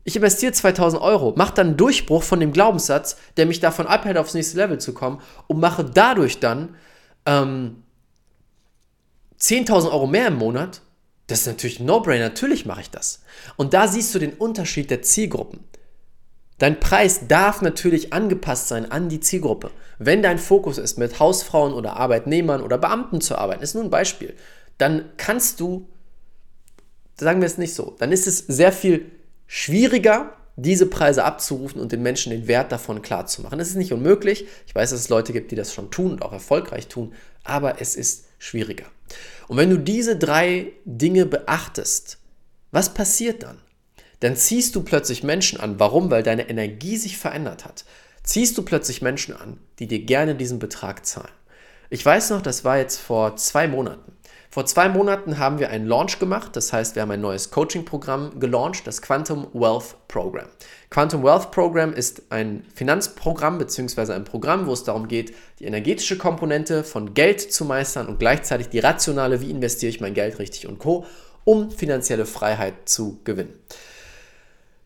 ich 0.04 0.16
investiere 0.16 0.52
2000 0.52 1.02
Euro, 1.02 1.32
mache 1.36 1.54
dann 1.54 1.68
einen 1.68 1.76
Durchbruch 1.76 2.22
von 2.22 2.38
dem 2.38 2.52
Glaubenssatz, 2.52 3.16
der 3.36 3.46
mich 3.46 3.60
davon 3.60 3.86
abhält, 3.86 4.18
aufs 4.18 4.34
nächste 4.34 4.58
Level 4.58 4.78
zu 4.78 4.92
kommen 4.92 5.20
und 5.46 5.60
mache 5.60 5.84
dadurch 5.84 6.40
dann 6.40 6.76
ähm, 7.26 7.82
10.000 9.40 9.90
Euro 9.90 10.06
mehr 10.06 10.28
im 10.28 10.36
Monat, 10.36 10.82
Das 11.26 11.40
ist 11.40 11.46
natürlich 11.46 11.80
ein 11.80 11.86
No-Brainer, 11.86 12.28
natürlich 12.28 12.66
mache 12.66 12.82
ich 12.82 12.90
das. 12.90 13.20
Und 13.56 13.72
da 13.72 13.88
siehst 13.88 14.14
du 14.14 14.18
den 14.18 14.34
Unterschied 14.34 14.90
der 14.90 15.02
Zielgruppen. 15.02 15.60
Dein 16.58 16.78
Preis 16.78 17.26
darf 17.26 17.62
natürlich 17.62 18.12
angepasst 18.12 18.68
sein 18.68 18.90
an 18.90 19.08
die 19.08 19.20
Zielgruppe. 19.20 19.70
Wenn 19.98 20.22
dein 20.22 20.38
Fokus 20.38 20.78
ist, 20.78 20.98
mit 20.98 21.18
Hausfrauen 21.18 21.72
oder 21.72 21.96
Arbeitnehmern 21.96 22.62
oder 22.62 22.78
Beamten 22.78 23.20
zu 23.20 23.36
arbeiten, 23.36 23.62
ist 23.62 23.74
nur 23.74 23.84
ein 23.84 23.90
Beispiel, 23.90 24.34
dann 24.78 25.10
kannst 25.16 25.60
du, 25.60 25.88
sagen 27.16 27.40
wir 27.40 27.46
es 27.46 27.58
nicht 27.58 27.74
so, 27.74 27.96
dann 27.98 28.12
ist 28.12 28.26
es 28.26 28.38
sehr 28.38 28.72
viel 28.72 29.10
schwieriger, 29.46 30.36
diese 30.56 30.86
Preise 30.86 31.24
abzurufen 31.24 31.80
und 31.80 31.90
den 31.90 32.02
Menschen 32.02 32.30
den 32.30 32.46
Wert 32.46 32.70
davon 32.70 33.02
klarzumachen. 33.02 33.58
Es 33.58 33.70
ist 33.70 33.76
nicht 33.76 33.92
unmöglich. 33.92 34.46
Ich 34.66 34.74
weiß, 34.74 34.90
dass 34.90 35.00
es 35.00 35.08
Leute 35.08 35.32
gibt, 35.32 35.50
die 35.50 35.56
das 35.56 35.74
schon 35.74 35.90
tun 35.90 36.12
und 36.12 36.22
auch 36.22 36.32
erfolgreich 36.32 36.86
tun, 36.86 37.12
aber 37.42 37.80
es 37.80 37.96
ist 37.96 38.26
schwieriger. 38.38 38.86
Und 39.48 39.56
wenn 39.56 39.70
du 39.70 39.78
diese 39.78 40.16
drei 40.16 40.72
Dinge 40.84 41.26
beachtest, 41.26 42.18
was 42.70 42.94
passiert 42.94 43.42
dann? 43.42 43.58
Dann 44.20 44.36
ziehst 44.36 44.74
du 44.74 44.82
plötzlich 44.82 45.22
Menschen 45.22 45.60
an. 45.60 45.78
Warum? 45.78 46.10
Weil 46.10 46.22
deine 46.22 46.48
Energie 46.48 46.96
sich 46.96 47.18
verändert 47.18 47.64
hat. 47.64 47.84
Ziehst 48.22 48.56
du 48.56 48.62
plötzlich 48.62 49.02
Menschen 49.02 49.36
an, 49.36 49.58
die 49.78 49.86
dir 49.86 50.00
gerne 50.00 50.34
diesen 50.34 50.58
Betrag 50.58 51.04
zahlen. 51.04 51.32
Ich 51.90 52.04
weiß 52.04 52.30
noch, 52.30 52.40
das 52.40 52.64
war 52.64 52.78
jetzt 52.78 52.98
vor 52.98 53.36
zwei 53.36 53.68
Monaten. 53.68 54.12
Vor 54.54 54.66
zwei 54.66 54.88
Monaten 54.88 55.40
haben 55.40 55.58
wir 55.58 55.70
einen 55.70 55.88
Launch 55.88 56.20
gemacht, 56.20 56.54
das 56.54 56.72
heißt, 56.72 56.94
wir 56.94 57.02
haben 57.02 57.10
ein 57.10 57.20
neues 57.20 57.50
Coaching-Programm 57.50 58.38
gelauncht, 58.38 58.86
das 58.86 59.02
Quantum 59.02 59.48
Wealth 59.52 59.96
Program. 60.06 60.46
Quantum 60.90 61.24
Wealth 61.24 61.50
Program 61.50 61.92
ist 61.92 62.22
ein 62.30 62.64
Finanzprogramm 62.72 63.58
bzw. 63.58 64.12
ein 64.12 64.22
Programm, 64.22 64.68
wo 64.68 64.72
es 64.72 64.84
darum 64.84 65.08
geht, 65.08 65.34
die 65.58 65.64
energetische 65.64 66.16
Komponente 66.16 66.84
von 66.84 67.14
Geld 67.14 67.40
zu 67.40 67.64
meistern 67.64 68.06
und 68.06 68.20
gleichzeitig 68.20 68.68
die 68.68 68.78
rationale, 68.78 69.40
wie 69.40 69.50
investiere 69.50 69.90
ich 69.90 70.00
mein 70.00 70.14
Geld 70.14 70.38
richtig 70.38 70.68
und 70.68 70.78
co, 70.78 71.04
um 71.42 71.72
finanzielle 71.72 72.24
Freiheit 72.24 72.74
zu 72.84 73.18
gewinnen. 73.24 73.58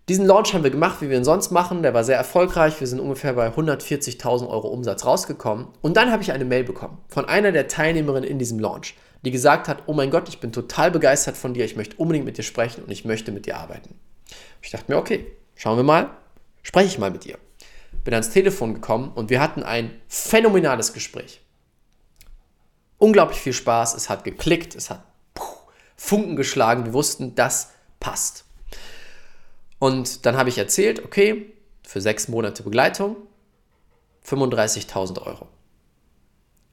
Diesen 0.08 0.24
Launch 0.24 0.54
haben 0.54 0.64
wir 0.64 0.70
gemacht, 0.70 1.02
wie 1.02 1.10
wir 1.10 1.18
ihn 1.18 1.24
sonst 1.24 1.50
machen. 1.50 1.82
Der 1.82 1.92
war 1.92 2.04
sehr 2.04 2.16
erfolgreich. 2.16 2.80
Wir 2.80 2.86
sind 2.86 3.00
ungefähr 3.00 3.34
bei 3.34 3.48
140.000 3.48 4.48
Euro 4.48 4.68
Umsatz 4.68 5.04
rausgekommen. 5.04 5.68
Und 5.82 5.98
dann 5.98 6.10
habe 6.10 6.22
ich 6.22 6.32
eine 6.32 6.46
Mail 6.46 6.64
bekommen 6.64 6.96
von 7.08 7.26
einer 7.26 7.52
der 7.52 7.68
Teilnehmerinnen 7.68 8.26
in 8.26 8.38
diesem 8.38 8.58
Launch 8.58 8.94
die 9.22 9.30
gesagt 9.30 9.68
hat, 9.68 9.84
oh 9.86 9.94
mein 9.94 10.10
Gott, 10.10 10.28
ich 10.28 10.40
bin 10.40 10.52
total 10.52 10.90
begeistert 10.90 11.36
von 11.36 11.54
dir, 11.54 11.64
ich 11.64 11.76
möchte 11.76 11.96
unbedingt 11.96 12.24
mit 12.24 12.38
dir 12.38 12.42
sprechen 12.42 12.84
und 12.84 12.90
ich 12.90 13.04
möchte 13.04 13.32
mit 13.32 13.46
dir 13.46 13.56
arbeiten. 13.56 13.98
Ich 14.62 14.70
dachte 14.70 14.90
mir, 14.90 14.98
okay, 14.98 15.26
schauen 15.56 15.76
wir 15.76 15.84
mal, 15.84 16.10
spreche 16.62 16.88
ich 16.88 16.98
mal 16.98 17.10
mit 17.10 17.26
ihr. 17.26 17.38
Bin 18.04 18.14
ans 18.14 18.30
Telefon 18.30 18.74
gekommen 18.74 19.12
und 19.14 19.30
wir 19.30 19.40
hatten 19.40 19.62
ein 19.62 20.00
phänomenales 20.08 20.92
Gespräch. 20.92 21.40
Unglaublich 22.98 23.38
viel 23.38 23.52
Spaß, 23.52 23.94
es 23.94 24.08
hat 24.08 24.24
geklickt, 24.24 24.74
es 24.74 24.90
hat 24.90 25.04
Funken 25.96 26.36
geschlagen, 26.36 26.84
wir 26.84 26.92
wussten, 26.92 27.34
das 27.34 27.70
passt. 27.98 28.44
Und 29.80 30.26
dann 30.26 30.36
habe 30.36 30.48
ich 30.48 30.58
erzählt, 30.58 31.04
okay, 31.04 31.52
für 31.82 32.00
sechs 32.00 32.28
Monate 32.28 32.62
Begleitung 32.62 33.16
35.000 34.24 35.22
Euro. 35.22 35.48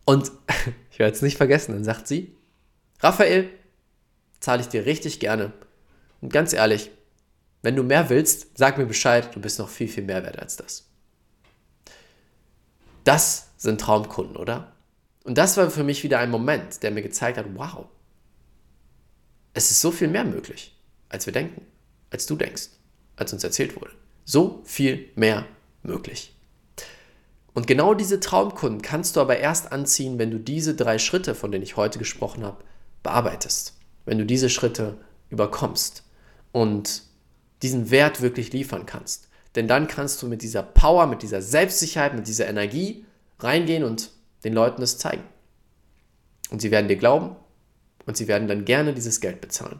Und 0.05 0.31
ich 0.95 0.99
werde 0.99 1.13
es 1.13 1.21
nicht 1.21 1.35
vergessen, 1.35 1.73
dann 1.73 1.83
sagt 1.83 2.07
sie, 2.07 2.33
Raphael, 3.01 3.49
zahle 4.39 4.61
ich 4.61 4.69
dir 4.69 4.85
richtig 4.85 5.19
gerne. 5.19 5.51
Und 6.21 6.31
ganz 6.31 6.53
ehrlich, 6.53 6.89
wenn 7.63 7.75
du 7.75 7.83
mehr 7.83 8.09
willst, 8.09 8.57
sag 8.57 8.77
mir 8.77 8.85
Bescheid, 8.85 9.35
du 9.35 9.41
bist 9.41 9.59
noch 9.59 9.67
viel, 9.67 9.89
viel 9.89 10.05
mehr 10.05 10.23
wert 10.23 10.39
als 10.39 10.55
das. 10.55 10.87
Das 13.03 13.49
sind 13.57 13.81
Traumkunden, 13.81 14.37
oder? 14.37 14.71
Und 15.25 15.37
das 15.37 15.57
war 15.57 15.69
für 15.69 15.83
mich 15.83 16.01
wieder 16.05 16.19
ein 16.19 16.31
Moment, 16.31 16.81
der 16.81 16.91
mir 16.91 17.01
gezeigt 17.01 17.37
hat, 17.37 17.47
wow, 17.55 17.87
es 19.53 19.71
ist 19.71 19.81
so 19.81 19.91
viel 19.91 20.07
mehr 20.07 20.23
möglich, 20.23 20.79
als 21.09 21.25
wir 21.25 21.33
denken, 21.33 21.67
als 22.09 22.25
du 22.25 22.37
denkst, 22.37 22.69
als 23.17 23.33
uns 23.33 23.43
erzählt 23.43 23.75
wurde. 23.75 23.91
So 24.23 24.61
viel 24.63 25.09
mehr 25.15 25.45
möglich. 25.83 26.34
Und 27.55 27.67
genau 27.67 27.93
diese 27.93 28.19
Traumkunden 28.19 28.81
kannst 28.81 29.15
du 29.15 29.21
aber 29.21 29.39
erst 29.39 29.71
anziehen, 29.71 30.19
wenn 30.19 30.29
du 30.29 30.39
diese 30.39 30.75
drei 30.75 30.99
Schritte, 30.99 31.33
von 31.33 31.51
denen 31.51 31.63
ich 31.63 31.77
heute 31.77 31.97
gesprochen 31.97 32.43
habe, 32.43 32.63
bearbeitest. 33.01 33.77
Wenn 34.03 34.17
du 34.17 34.25
diese 34.25 34.49
Schritte 34.49 34.97
überkommst 35.29 36.03
und 36.51 37.03
diesen 37.61 37.89
Wert 37.89 38.21
wirklich 38.21 38.51
liefern 38.51 38.85
kannst. 38.85 39.29
Denn 39.55 39.69
dann 39.69 39.87
kannst 39.87 40.21
du 40.21 40.27
mit 40.27 40.41
dieser 40.41 40.63
Power, 40.63 41.07
mit 41.07 41.23
dieser 41.23 41.41
Selbstsicherheit, 41.41 42.13
mit 42.13 42.27
dieser 42.27 42.47
Energie 42.47 43.05
reingehen 43.39 43.85
und 43.85 44.11
den 44.43 44.53
Leuten 44.53 44.81
es 44.81 44.97
zeigen. 44.97 45.23
Und 46.51 46.61
sie 46.61 46.71
werden 46.71 46.89
dir 46.89 46.97
glauben 46.97 47.37
und 48.05 48.17
sie 48.17 48.27
werden 48.27 48.49
dann 48.49 48.65
gerne 48.65 48.93
dieses 48.93 49.21
Geld 49.21 49.39
bezahlen. 49.39 49.79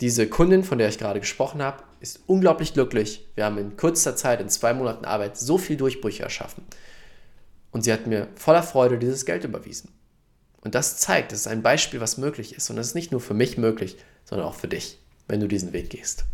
Diese 0.00 0.28
Kundin, 0.28 0.62
von 0.62 0.78
der 0.78 0.88
ich 0.88 0.98
gerade 0.98 1.18
gesprochen 1.18 1.60
habe, 1.60 1.82
ist 2.02 2.20
unglaublich 2.26 2.74
glücklich. 2.74 3.28
Wir 3.34 3.44
haben 3.44 3.58
in 3.58 3.76
kurzer 3.76 4.16
Zeit, 4.16 4.40
in 4.40 4.48
zwei 4.48 4.74
Monaten 4.74 5.04
Arbeit, 5.04 5.38
so 5.38 5.56
viel 5.56 5.76
Durchbrüche 5.76 6.22
erschaffen. 6.22 6.64
Und 7.70 7.82
sie 7.82 7.92
hat 7.92 8.06
mir 8.06 8.28
voller 8.34 8.62
Freude 8.62 8.98
dieses 8.98 9.24
Geld 9.24 9.44
überwiesen. 9.44 9.90
Und 10.60 10.74
das 10.74 10.98
zeigt, 10.98 11.32
das 11.32 11.40
ist 11.40 11.46
ein 11.46 11.62
Beispiel, 11.62 12.00
was 12.00 12.18
möglich 12.18 12.54
ist. 12.54 12.68
Und 12.70 12.76
das 12.76 12.88
ist 12.88 12.94
nicht 12.94 13.12
nur 13.12 13.20
für 13.20 13.34
mich 13.34 13.56
möglich, 13.56 13.96
sondern 14.24 14.46
auch 14.46 14.54
für 14.54 14.68
dich, 14.68 14.98
wenn 15.28 15.40
du 15.40 15.48
diesen 15.48 15.72
Weg 15.72 15.90
gehst. 15.90 16.24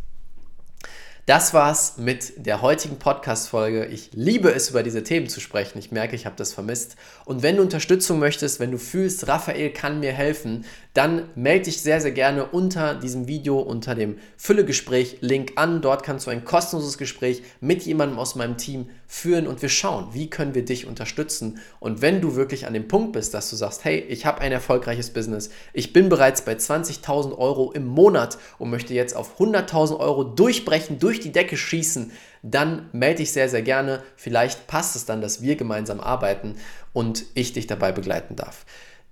Das 1.29 1.53
war's 1.53 1.99
mit 1.99 2.47
der 2.47 2.63
heutigen 2.63 2.99
Podcast-Folge. 2.99 3.85
Ich 3.85 4.13
liebe 4.15 4.51
es, 4.51 4.71
über 4.71 4.83
diese 4.83 5.03
Themen 5.03 5.29
zu 5.29 5.41
sprechen. 5.41 5.79
Ich 5.79 5.93
merke, 5.93 6.17
ich 6.17 6.25
habe 6.25 6.37
das 6.37 6.55
vermisst. 6.55 6.97
Und 7.27 7.43
wenn 7.43 7.57
du 7.57 7.63
Unterstützung 7.63 8.19
möchtest, 8.19 8.61
wenn 8.61 8.71
du 8.71 8.79
fühlst, 8.79 9.29
Raphael 9.29 9.69
kann 9.69 10.01
mir 10.01 10.13
helfen, 10.13 10.65
dann 10.95 11.29
melde 11.35 11.67
dich 11.67 11.83
sehr, 11.83 12.01
sehr 12.01 12.13
gerne 12.13 12.47
unter 12.47 12.95
diesem 12.95 13.29
Video, 13.29 13.59
unter 13.59 13.95
dem 13.95 14.17
Füllegespräch-Link 14.39 15.53
an. 15.57 15.83
Dort 15.83 16.03
kannst 16.03 16.27
du 16.27 16.31
ein 16.31 16.47
kostenloses 16.47 16.97
Gespräch 16.97 17.43
mit 17.61 17.83
jemandem 17.83 18.19
aus 18.19 18.35
meinem 18.35 18.57
Team 18.57 18.89
führen 19.07 19.47
und 19.47 19.63
wir 19.63 19.69
schauen, 19.69 20.09
wie 20.13 20.29
können 20.29 20.55
wir 20.55 20.65
dich 20.65 20.87
unterstützen. 20.87 21.61
Und 21.81 22.03
wenn 22.03 22.21
du 22.21 22.37
wirklich 22.37 22.67
an 22.67 22.75
dem 22.75 22.89
Punkt 22.89 23.13
bist, 23.13 23.33
dass 23.33 23.49
du 23.49 23.57
sagst, 23.57 23.85
hey, 23.85 24.01
ich 24.01 24.27
habe 24.27 24.41
ein 24.41 24.53
erfolgreiches 24.53 25.11
Business, 25.11 25.51
ich 25.73 25.93
bin 25.93 26.09
bereits 26.09 26.43
bei 26.43 26.53
20.000 26.53 27.37
Euro 27.39 27.73
im 27.73 27.87
Monat 27.87 28.39
und 28.59 28.69
möchte 28.71 28.93
jetzt 28.93 29.17
auf 29.17 29.39
100.000 29.41 29.99
Euro 29.99 30.25
durchbrechen, 30.25 30.99
durch 30.99 31.18
die 31.21 31.33
Decke 31.33 31.57
schießen, 31.57 32.13
dann 32.43 32.89
melde 32.93 33.19
dich 33.19 33.33
sehr, 33.33 33.49
sehr 33.49 33.63
gerne. 33.63 34.03
Vielleicht 34.17 34.67
passt 34.67 34.97
es 34.97 35.05
dann, 35.05 35.21
dass 35.21 35.43
wir 35.43 35.57
gemeinsam 35.57 36.01
arbeiten 36.01 36.57
und 36.93 37.25
ich 37.35 37.53
dich 37.53 37.67
dabei 37.67 37.93
begleiten 37.93 38.37
darf. 38.37 38.65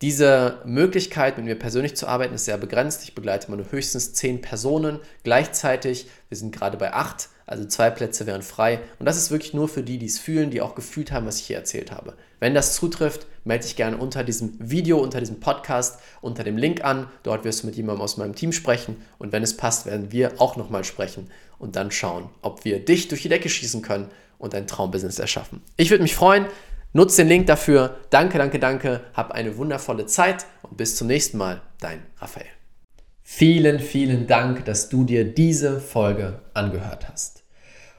Diese 0.03 0.59
Möglichkeit, 0.67 1.39
mit 1.39 1.47
mir 1.47 1.59
persönlich 1.59 1.97
zu 1.97 2.07
arbeiten, 2.07 2.35
ist 2.35 2.45
sehr 2.45 2.59
begrenzt. 2.59 3.03
Ich 3.05 3.15
begleite 3.15 3.51
nur 3.51 3.65
höchstens 3.71 4.13
zehn 4.13 4.43
Personen 4.43 5.01
gleichzeitig. 5.25 6.07
Wir 6.29 6.37
sind 6.37 6.55
gerade 6.55 6.77
bei 6.77 6.93
acht, 6.93 7.31
also 7.47 7.65
zwei 7.65 7.89
Plätze 7.89 8.27
wären 8.27 8.43
frei. 8.43 8.81
Und 8.99 9.07
das 9.07 9.17
ist 9.17 9.31
wirklich 9.31 9.55
nur 9.55 9.69
für 9.69 9.83
die, 9.83 9.97
die 9.97 10.05
es 10.05 10.19
fühlen, 10.19 10.51
die 10.51 10.61
auch 10.61 10.75
gefühlt 10.75 11.13
haben, 11.13 11.25
was 11.25 11.41
ich 11.41 11.47
hier 11.47 11.57
erzählt 11.57 11.93
habe. 11.93 12.15
Wenn 12.41 12.53
das 12.53 12.75
zutrifft, 12.75 13.27
melde 13.45 13.65
dich 13.65 13.77
gerne 13.77 13.97
unter 13.97 14.23
diesem 14.23 14.59
Video, 14.59 14.99
unter 14.99 15.21
diesem 15.21 15.41
Podcast, 15.41 15.99
unter 16.21 16.45
dem 16.45 16.59
Link 16.59 16.85
an. 16.85 17.09
Dort 17.23 17.45
wirst 17.45 17.63
du 17.63 17.67
mit 17.67 17.77
jemandem 17.77 18.03
aus 18.03 18.19
meinem 18.19 18.35
Team 18.35 18.53
sprechen. 18.53 18.97
Und 19.17 19.33
wenn 19.33 19.43
es 19.43 19.57
passt, 19.57 19.87
werden 19.87 20.13
wir 20.13 20.43
auch 20.43 20.57
nochmal 20.57 20.85
sprechen 20.85 21.31
und 21.59 21.75
dann 21.75 21.91
schauen, 21.91 22.29
ob 22.43 22.67
wir 22.67 22.85
dich 22.85 23.09
durch 23.09 23.23
die 23.23 23.31
Decke 23.31 23.49
schießen 23.49 23.81
können 23.81 24.11
und 24.39 24.55
ein 24.55 24.67
Traumbusiness 24.67 25.19
erschaffen. 25.19 25.63
Ich 25.79 25.89
würde 25.89 26.03
mich 26.03 26.15
freuen. 26.15 26.45
Nutz 26.97 27.17
den 27.17 27.29
Link 27.29 27.47
dafür. 27.47 27.97
Danke, 28.09 28.39
danke, 28.39 28.59
danke. 28.59 29.03
Hab 29.13 29.33
eine 29.33 29.59
wundervolle 29.59 30.07
Zeit 30.07 30.47
und 30.63 30.79
bis 30.79 30.97
zum 30.97 31.09
nächsten 31.09 31.37
Mal. 31.37 31.61
Dein 31.79 31.99
Raphael. 32.17 32.47
Vielen, 33.23 33.81
vielen 33.81 34.27
Dank, 34.27 34.65
dass 34.65 34.89
du 34.89 35.05
dir 35.05 35.27
diese 35.27 35.79
Folge 35.79 36.41
angehört 36.55 37.07
hast. 37.13 37.43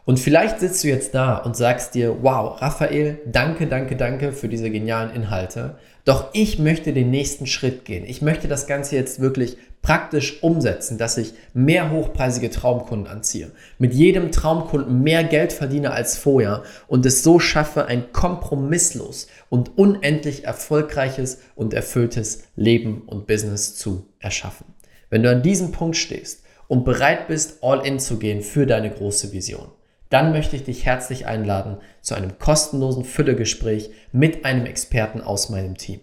Und 0.06 0.20
vielleicht 0.20 0.62
sitzt 0.62 0.84
du 0.84 0.88
jetzt 0.88 1.14
da 1.14 1.38
und 1.38 1.56
sagst 1.56 1.94
dir, 1.94 2.24
wow, 2.24 2.60
Raphael, 2.60 3.20
danke, 3.28 3.68
danke, 3.68 3.96
danke 3.96 4.32
für 4.32 4.50
diese 4.50 4.72
genialen 4.72 5.14
Inhalte. 5.14 5.78
Doch 6.04 6.30
ich 6.34 6.58
möchte 6.58 6.92
den 6.92 7.12
nächsten 7.12 7.46
Schritt 7.46 7.86
gehen. 7.86 8.04
Ich 8.04 8.24
möchte 8.24 8.48
das 8.48 8.66
Ganze 8.66 8.96
jetzt 8.96 9.20
wirklich 9.20 9.58
praktisch 9.88 10.44
umsetzen, 10.44 10.98
dass 10.98 11.18
ich 11.18 11.34
mehr 11.54 11.92
hochpreisige 11.92 12.50
Traumkunden 12.50 13.08
anziehe, 13.08 13.54
mit 13.78 13.94
jedem 13.94 14.34
Traumkunden 14.34 15.02
mehr 15.02 15.24
Geld 15.24 15.54
verdiene 15.54 15.92
als 15.92 16.18
vorher 16.18 16.64
und 16.88 17.06
es 17.06 17.24
so 17.24 17.40
schaffe, 17.40 17.86
ein 17.86 18.12
kompromisslos 18.12 19.28
und 19.48 19.78
unendlich 19.78 20.44
erfolgreiches 20.44 21.40
und 21.56 21.74
erfülltes 21.74 22.44
Leben 22.58 23.04
und 23.04 23.28
Business 23.28 23.78
zu 23.78 24.10
erschaffen. 24.20 24.66
Wenn 25.10 25.24
du 25.24 25.32
an 25.32 25.42
diesem 25.42 25.72
Punkt 25.72 25.96
stehst 25.96 26.44
und 26.68 26.84
bereit 26.84 27.30
bist, 27.30 27.60
all 27.64 27.88
in 27.88 27.98
zu 27.98 28.20
gehen 28.20 28.42
für 28.42 28.66
deine 28.66 28.90
große 28.90 29.32
Vision, 29.32 29.70
dann 30.10 30.34
möchte 30.34 30.58
ich 30.58 30.66
dich 30.66 30.86
herzlich 30.86 31.28
einladen 31.28 31.78
zu 32.02 32.14
einem 32.14 32.38
kostenlosen 32.40 33.06
Füllegespräch 33.06 33.92
mit 34.12 34.44
einem 34.44 34.66
Experten 34.66 35.22
aus 35.22 35.48
meinem 35.48 35.78
Team. 35.78 36.02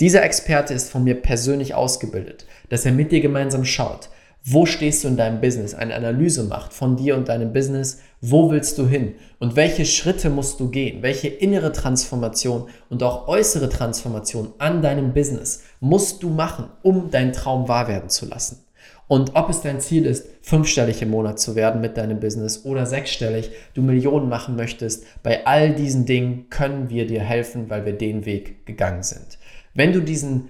Dieser 0.00 0.22
Experte 0.22 0.74
ist 0.74 0.90
von 0.90 1.04
mir 1.04 1.14
persönlich 1.14 1.74
ausgebildet, 1.74 2.46
dass 2.68 2.84
er 2.84 2.92
mit 2.92 3.12
dir 3.12 3.20
gemeinsam 3.20 3.64
schaut, 3.64 4.10
wo 4.48 4.64
stehst 4.64 5.02
du 5.02 5.08
in 5.08 5.16
deinem 5.16 5.40
Business, 5.40 5.74
eine 5.74 5.96
Analyse 5.96 6.44
macht 6.44 6.72
von 6.72 6.96
dir 6.96 7.16
und 7.16 7.28
deinem 7.28 7.52
Business, 7.52 7.98
wo 8.20 8.50
willst 8.50 8.78
du 8.78 8.86
hin 8.86 9.16
und 9.40 9.56
welche 9.56 9.84
Schritte 9.84 10.30
musst 10.30 10.60
du 10.60 10.70
gehen, 10.70 11.02
welche 11.02 11.26
innere 11.26 11.72
Transformation 11.72 12.68
und 12.88 13.02
auch 13.02 13.26
äußere 13.26 13.68
Transformation 13.68 14.52
an 14.58 14.82
deinem 14.82 15.12
Business 15.12 15.64
musst 15.80 16.22
du 16.22 16.30
machen, 16.30 16.66
um 16.82 17.10
deinen 17.10 17.32
Traum 17.32 17.66
wahr 17.66 17.88
werden 17.88 18.08
zu 18.08 18.26
lassen. 18.26 18.66
Und 19.08 19.36
ob 19.36 19.50
es 19.50 19.62
dein 19.62 19.80
Ziel 19.80 20.04
ist, 20.04 20.26
fünfstellig 20.42 21.00
im 21.02 21.10
Monat 21.10 21.38
zu 21.38 21.54
werden 21.54 21.80
mit 21.80 21.96
deinem 21.96 22.18
Business 22.18 22.64
oder 22.64 22.86
sechsstellig, 22.86 23.50
du 23.74 23.82
Millionen 23.82 24.28
machen 24.28 24.56
möchtest, 24.56 25.04
bei 25.22 25.46
all 25.46 25.74
diesen 25.74 26.06
Dingen 26.06 26.50
können 26.50 26.88
wir 26.88 27.06
dir 27.06 27.22
helfen, 27.22 27.70
weil 27.70 27.84
wir 27.84 27.92
den 27.92 28.26
Weg 28.26 28.66
gegangen 28.66 29.04
sind. 29.04 29.38
Wenn 29.76 29.92
du 29.92 30.00
diesen 30.00 30.48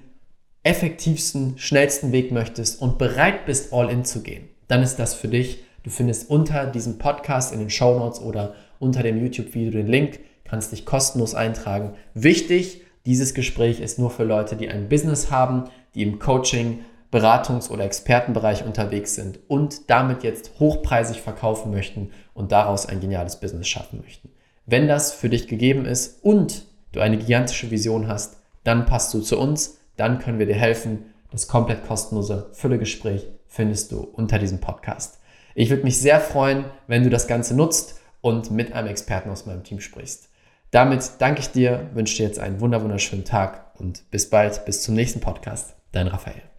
effektivsten, 0.63 1.59
schnellsten 1.59 2.13
Weg 2.13 2.31
möchtest 2.31 2.81
und 2.81 2.97
bereit 2.97 3.45
bist, 3.45 3.73
all 3.73 3.91
in 3.91 4.05
zu 4.05 4.23
gehen, 4.23 4.49
dann 4.69 4.85
ist 4.85 5.01
das 5.01 5.15
für 5.15 5.27
dich. 5.27 5.65
Du 5.83 5.91
findest 5.91 6.31
unter 6.31 6.65
diesem 6.67 6.99
Podcast 6.99 7.53
in 7.53 7.59
den 7.59 7.69
Show 7.69 7.99
Notes 7.99 8.21
oder 8.21 8.55
unter 8.79 9.03
dem 9.03 9.21
YouTube-Video 9.21 9.73
den 9.73 9.89
Link, 9.89 10.21
kannst 10.45 10.71
dich 10.71 10.87
kostenlos 10.87 11.35
eintragen. 11.35 11.95
Wichtig, 12.15 12.83
dieses 13.05 13.35
Gespräch 13.35 13.81
ist 13.81 13.99
nur 13.99 14.11
für 14.11 14.23
Leute, 14.23 14.55
die 14.55 14.69
ein 14.69 14.89
Business 14.89 15.29
haben, 15.33 15.65
die 15.97 16.03
im 16.03 16.21
Coaching, 16.21 16.85
Beratungs- 17.11 17.69
oder 17.69 17.85
Expertenbereich 17.85 18.65
unterwegs 18.65 19.17
sind 19.17 19.41
und 19.49 19.91
damit 19.91 20.23
jetzt 20.23 20.53
hochpreisig 20.61 21.21
verkaufen 21.21 21.73
möchten 21.73 22.11
und 22.33 22.53
daraus 22.53 22.87
ein 22.87 23.01
geniales 23.01 23.41
Business 23.41 23.67
schaffen 23.67 24.03
möchten. 24.03 24.31
Wenn 24.67 24.87
das 24.87 25.13
für 25.13 25.29
dich 25.29 25.49
gegeben 25.49 25.85
ist 25.85 26.23
und 26.23 26.63
du 26.93 27.01
eine 27.01 27.19
gigantische 27.19 27.73
Vision 27.73 28.07
hast, 28.07 28.36
dann 28.67 28.87
passt 28.87 29.15
du 29.15 29.21
zu 29.21 29.39
uns, 29.39 29.79
dann 29.97 30.19
können 30.19 30.39
wir 30.39 30.47
dir 30.47 30.55
helfen. 30.55 31.15
Das 31.31 31.49
komplett 31.49 31.87
kostenlose 31.87 32.51
Füllegespräch 32.53 33.27
findest 33.47 33.93
du 33.93 34.01
unter 34.01 34.39
diesem 34.39 34.61
Podcast. 34.61 35.19
Ich 35.55 35.71
würde 35.71 35.85
mich 35.85 35.99
sehr 35.99 36.21
freuen, 36.21 36.65
wenn 36.87 37.03
du 37.03 37.11
das 37.11 37.27
Ganze 37.27 37.55
nutzt 37.55 38.01
und 38.21 38.51
mit 38.51 38.73
einem 38.73 38.89
Experten 38.89 39.31
aus 39.31 39.47
meinem 39.47 39.65
Team 39.65 39.81
sprichst. 39.81 40.29
Damit 40.71 41.13
danke 41.19 41.41
ich 41.41 41.51
dir, 41.51 41.91
wünsche 41.95 42.17
dir 42.17 42.27
jetzt 42.27 42.39
einen 42.39 42.61
wunderschönen 42.61 43.25
Tag 43.25 43.73
und 43.79 44.11
bis 44.11 44.29
bald, 44.29 44.65
bis 44.65 44.83
zum 44.83 44.95
nächsten 44.95 45.21
Podcast. 45.21 45.75
Dein 45.93 46.09
Raphael. 46.09 46.56